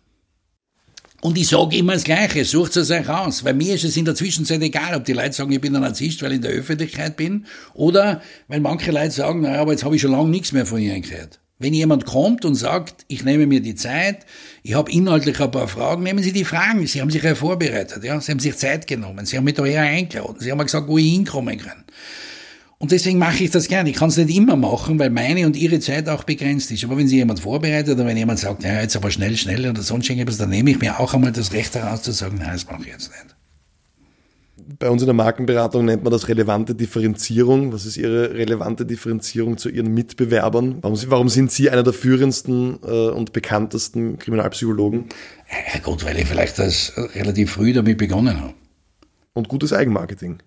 [1.21, 3.45] Und ich sage immer das Gleiche, sucht es euch aus.
[3.45, 5.81] Weil mir ist es in der Zwischenzeit egal, ob die Leute sagen, ich bin ein
[5.81, 9.85] Narzisst, weil ich in der Öffentlichkeit bin, oder weil manche Leute sagen, naja, aber jetzt
[9.85, 11.39] habe ich schon lange nichts mehr von ihnen gehört.
[11.59, 14.25] Wenn jemand kommt und sagt, ich nehme mir die Zeit,
[14.65, 16.87] ich habe inhaltlich ein paar Fragen, nehmen Sie die Fragen.
[16.87, 18.19] Sie haben sich ja vorbereitet, ja.
[18.21, 19.25] Sie haben sich Zeit genommen.
[19.25, 20.37] Sie haben mich daher eingeladen.
[20.39, 21.83] Sie haben mir gesagt, wo ich hinkommen kann.
[22.77, 23.89] Und deswegen mache ich das gerne.
[23.89, 26.83] Ich kann es nicht immer machen, weil meine und ihre Zeit auch begrenzt ist.
[26.85, 29.81] Aber wenn sich jemand vorbereitet oder wenn jemand sagt, ja, jetzt aber schnell, schnell oder
[29.81, 32.65] sonst irgendwas, dann nehme ich mir auch einmal das Recht heraus zu sagen, nein, das
[32.65, 33.32] mache ich jetzt nicht.
[34.79, 37.73] Bei uns in der Markenberatung nennt man das relevante Differenzierung.
[37.73, 40.77] Was ist Ihre relevante Differenzierung zu Ihren Mitbewerbern?
[40.81, 45.05] Warum, warum sind Sie einer der führendsten äh, und bekanntesten Kriminalpsychologen?
[45.73, 48.53] Ja gut, weil ich vielleicht das relativ früh damit begonnen habe.
[49.33, 50.39] Und gutes Eigenmarketing.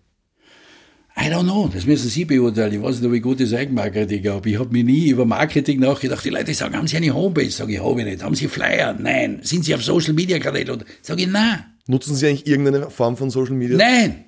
[1.18, 2.74] I don't know, das müssen Sie beurteilen.
[2.74, 4.50] Ich weiß nicht, ob ich gutes Eigenmarketing habe.
[4.50, 6.24] Ich habe mir nie über Marketing nachgedacht.
[6.24, 7.50] Die Leute sagen, haben Sie eine Homepage?
[7.50, 8.22] Sage ich, habe ich nicht.
[8.22, 8.94] Haben Sie Flyer?
[8.98, 9.40] Nein.
[9.42, 10.84] Sind Sie auf Social Media Kanälen?
[11.00, 11.64] Sage ich, nein.
[11.86, 13.76] Nutzen Sie eigentlich irgendeine Form von Social Media?
[13.76, 14.24] Nein.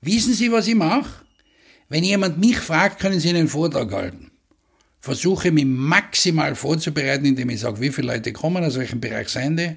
[0.00, 1.24] Wissen Sie, was ich mache?
[1.88, 4.30] Wenn jemand mich fragt, können Sie einen Vortrag halten.
[5.00, 9.56] Versuche mich maximal vorzubereiten, indem ich sage, wie viele Leute kommen, aus welchem Bereich seien
[9.56, 9.76] die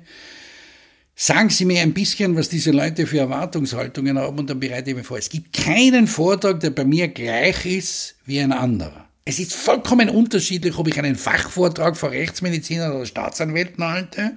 [1.15, 4.95] Sagen Sie mir ein bisschen, was diese Leute für Erwartungshaltungen haben und dann bereite ich
[4.95, 5.17] mich vor.
[5.17, 9.05] Es gibt keinen Vortrag, der bei mir gleich ist wie ein anderer.
[9.25, 14.31] Es ist vollkommen unterschiedlich, ob ich einen Fachvortrag vor Rechtsmedizinern oder Staatsanwälten halte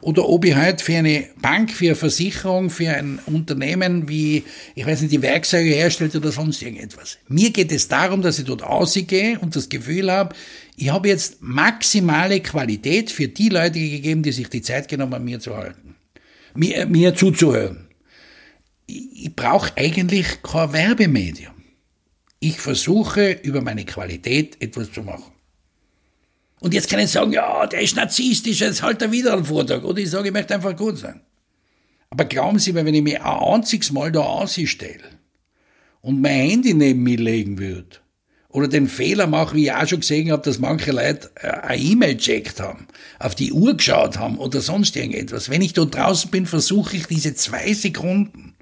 [0.00, 4.44] oder ob ich halt für eine Bank, für eine Versicherung, für ein Unternehmen wie,
[4.74, 7.18] ich weiß nicht, die Werkzeuge herstellt oder sonst irgendetwas.
[7.28, 10.34] Mir geht es darum, dass ich dort ausgehe und das Gefühl habe,
[10.76, 15.24] ich habe jetzt maximale Qualität für die Leute gegeben, die sich die Zeit genommen haben,
[15.24, 15.86] mir zu halten
[16.56, 17.88] mir, mir zuzuhören.
[18.86, 21.54] Ich, ich brauche eigentlich kein Werbemedium.
[22.40, 25.32] Ich versuche über meine Qualität etwas zu machen.
[26.60, 29.84] Und jetzt kann ich sagen, ja, der ist narzisstisch, jetzt halt er wieder einen Vortrag.
[29.84, 31.20] Oder ich sage, ich möchte einfach gut sein.
[32.10, 35.04] Aber glauben Sie mir, wenn ich mich ein einziges Mal da ausstelle
[36.00, 37.98] und mein Handy neben mir legen würde,
[38.56, 41.82] oder den Fehler mache, wie ich auch schon gesehen habe, dass manche Leute äh, eine
[41.82, 42.86] E-Mail checkt haben,
[43.18, 45.50] auf die Uhr geschaut haben oder sonst irgendetwas.
[45.50, 48.55] Wenn ich dort draußen bin, versuche ich diese zwei Sekunden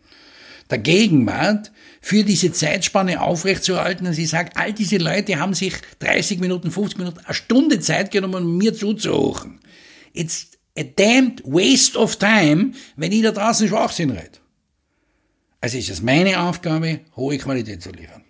[0.75, 1.71] der Gegenwart
[2.01, 4.07] für diese Zeitspanne aufrechtzuerhalten.
[4.07, 8.11] Und sie sagt, all diese Leute haben sich 30 Minuten, 50 Minuten, eine Stunde Zeit
[8.11, 9.61] genommen, um mir zuzuhören.
[10.13, 14.39] It's a damned waste of time, wenn ich da draußen Schwachsinn rede.
[15.61, 18.23] Also ist es meine Aufgabe, hohe Qualität zu liefern.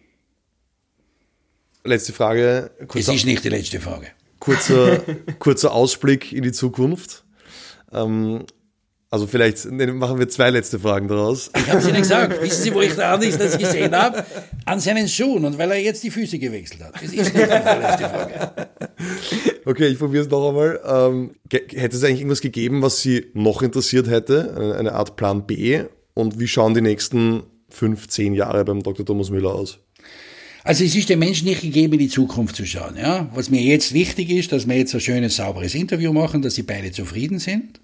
[1.83, 2.71] Letzte Frage.
[2.95, 4.09] Es ist nicht die letzte Frage.
[4.39, 5.03] Kurzer,
[5.39, 7.25] kurzer Ausblick in die Zukunft.
[7.93, 8.45] Ähm,
[9.15, 11.49] also vielleicht machen wir zwei letzte Fragen daraus.
[11.57, 12.43] Ich habe es Ihnen gesagt.
[12.43, 14.25] Wissen Sie, wo ich da nicht das gesehen habe?
[14.65, 16.95] An seinen Schuhen und weil er jetzt die Füße gewechselt hat.
[16.97, 18.69] Das ist nicht die letzte Frage.
[19.67, 20.81] Okay, ich probiere es noch einmal.
[20.85, 24.77] Ähm, hätte es eigentlich irgendwas gegeben, was Sie noch interessiert hätte?
[24.77, 25.85] Eine Art Plan B?
[26.15, 29.07] Und wie schauen die nächsten fünf, zehn Jahre beim Dr.
[29.07, 29.79] Thomas Müller aus?
[30.65, 32.97] Also es ist dem Menschen nicht gegeben, in die Zukunft zu schauen.
[32.97, 33.31] Ja?
[33.33, 36.65] Was mir jetzt wichtig ist, dass wir jetzt ein schönes, sauberes Interview machen, dass sie
[36.65, 37.81] beide zufrieden sind.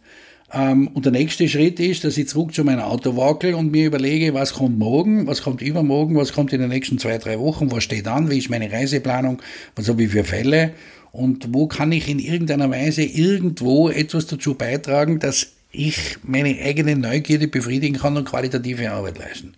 [0.53, 3.87] Ähm, und der nächste Schritt ist, dass ich zurück zu meinem Auto wackel und mir
[3.87, 7.71] überlege, was kommt morgen, was kommt übermorgen, was kommt in den nächsten zwei, drei Wochen,
[7.71, 9.41] was steht an, wie ist meine Reiseplanung,
[9.77, 10.73] was habe ich für Fälle
[11.13, 16.97] und wo kann ich in irgendeiner Weise irgendwo etwas dazu beitragen, dass ich meine eigene
[16.97, 19.55] Neugierde befriedigen kann und qualitative Arbeit leisten.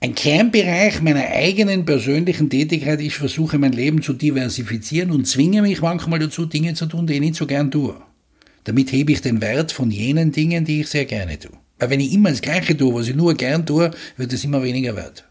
[0.00, 5.82] Ein Kernbereich meiner eigenen persönlichen Tätigkeit, ich versuche mein Leben zu diversifizieren und zwinge mich
[5.82, 7.94] manchmal dazu, Dinge zu tun, die ich nicht so gern tue.
[8.64, 11.52] Damit hebe ich den Wert von jenen Dingen, die ich sehr gerne tue.
[11.78, 14.62] Weil wenn ich immer das Gleiche tue, was ich nur gern tue, wird es immer
[14.62, 15.24] weniger wert.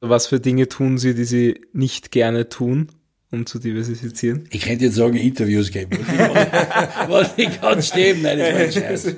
[0.00, 2.88] Was für Dinge tun Sie, die Sie nicht gerne tun,
[3.30, 4.48] um zu diversifizieren?
[4.50, 5.96] Ich könnte jetzt sagen, Interviews geben.
[7.08, 9.06] Was ich kann stimmen, nein, das ist mein Scheiß.
[9.06, 9.16] Aber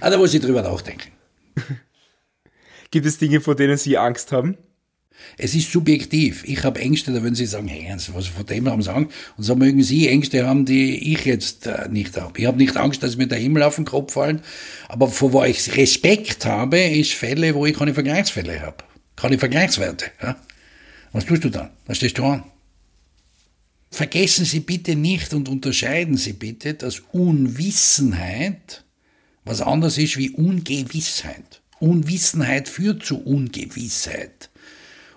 [0.00, 1.10] ah, da muss ich drüber nachdenken.
[2.90, 4.58] Gibt es Dinge, vor denen Sie Angst haben?
[5.38, 6.44] Es ist subjektiv.
[6.46, 9.12] Ich habe Ängste, da würden Sie sagen, hey, was von dem haben Sie Angst?
[9.36, 12.38] Und so mögen Sie Ängste haben, die ich jetzt äh, nicht habe.
[12.38, 14.40] Ich habe nicht Angst, dass mir der Himmel auf den Kopf fallen.
[14.88, 18.78] Aber vor wo ich Respekt habe, ist Fälle, wo ich keine Vergleichsfälle habe.
[19.14, 20.06] Keine Vergleichswerte.
[20.22, 20.36] Ja?
[21.12, 21.70] Was tust du dann?
[21.86, 22.44] Was stehst du an?
[23.90, 28.84] Vergessen Sie bitte nicht und unterscheiden Sie bitte, dass Unwissenheit
[29.44, 31.62] was anderes ist wie Ungewissheit.
[31.78, 34.50] Unwissenheit führt zu Ungewissheit.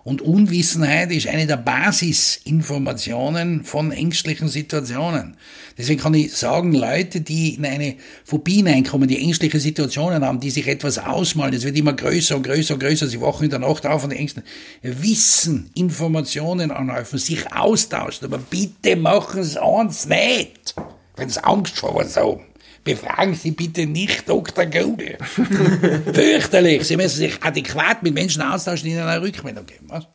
[0.09, 5.37] Und Unwissenheit ist eine der Basisinformationen von ängstlichen Situationen.
[5.77, 10.49] Deswegen kann ich sagen, Leute, die in eine Phobie hineinkommen, die ängstliche Situationen haben, die
[10.49, 13.59] sich etwas ausmalen, es wird immer größer und größer und größer, sie wachen in der
[13.59, 14.41] Nacht auf und Ängsten,
[14.81, 20.73] wissen, Informationen anhäufen, sich austauschen, aber bitte machen Sie eins nicht,
[21.17, 22.48] wenn Sie Angst vor was haben
[22.83, 24.65] befragen Sie bitte nicht Dr.
[24.65, 25.17] Google.
[26.13, 26.83] Fürchterlich.
[26.83, 29.85] Sie müssen sich adäquat mit Menschen austauschen, die Ihnen eine Rückmeldung geben.
[29.87, 30.07] Was?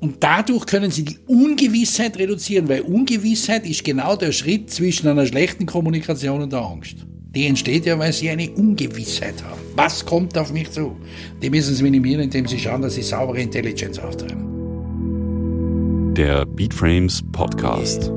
[0.00, 5.26] Und dadurch können Sie die Ungewissheit reduzieren, weil Ungewissheit ist genau der Schritt zwischen einer
[5.26, 6.96] schlechten Kommunikation und der Angst.
[7.32, 9.60] Die entsteht ja, weil Sie eine Ungewissheit haben.
[9.76, 10.96] Was kommt auf mich zu?
[11.42, 14.50] Die müssen Sie minimieren, indem Sie schauen, dass Sie saubere Intelligenz auftreiben.
[16.14, 18.10] Der Beatframes Podcast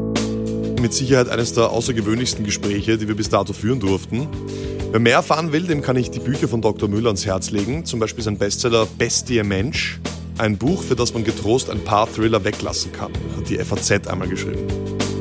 [0.83, 4.27] mit Sicherheit eines der außergewöhnlichsten Gespräche, die wir bis dato führen durften.
[4.91, 6.89] Wer mehr erfahren will, dem kann ich die Bücher von Dr.
[6.89, 7.85] Müller ans Herz legen.
[7.85, 9.99] Zum Beispiel sein Bestseller Bestie Mensch.
[10.37, 14.27] Ein Buch, für das man getrost ein paar Thriller weglassen kann, hat die FAZ einmal
[14.27, 14.67] geschrieben.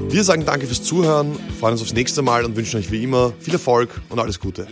[0.09, 3.33] Wir sagen danke fürs Zuhören, freuen uns aufs nächste Mal und wünschen euch wie immer
[3.39, 4.67] viel Erfolg und alles Gute.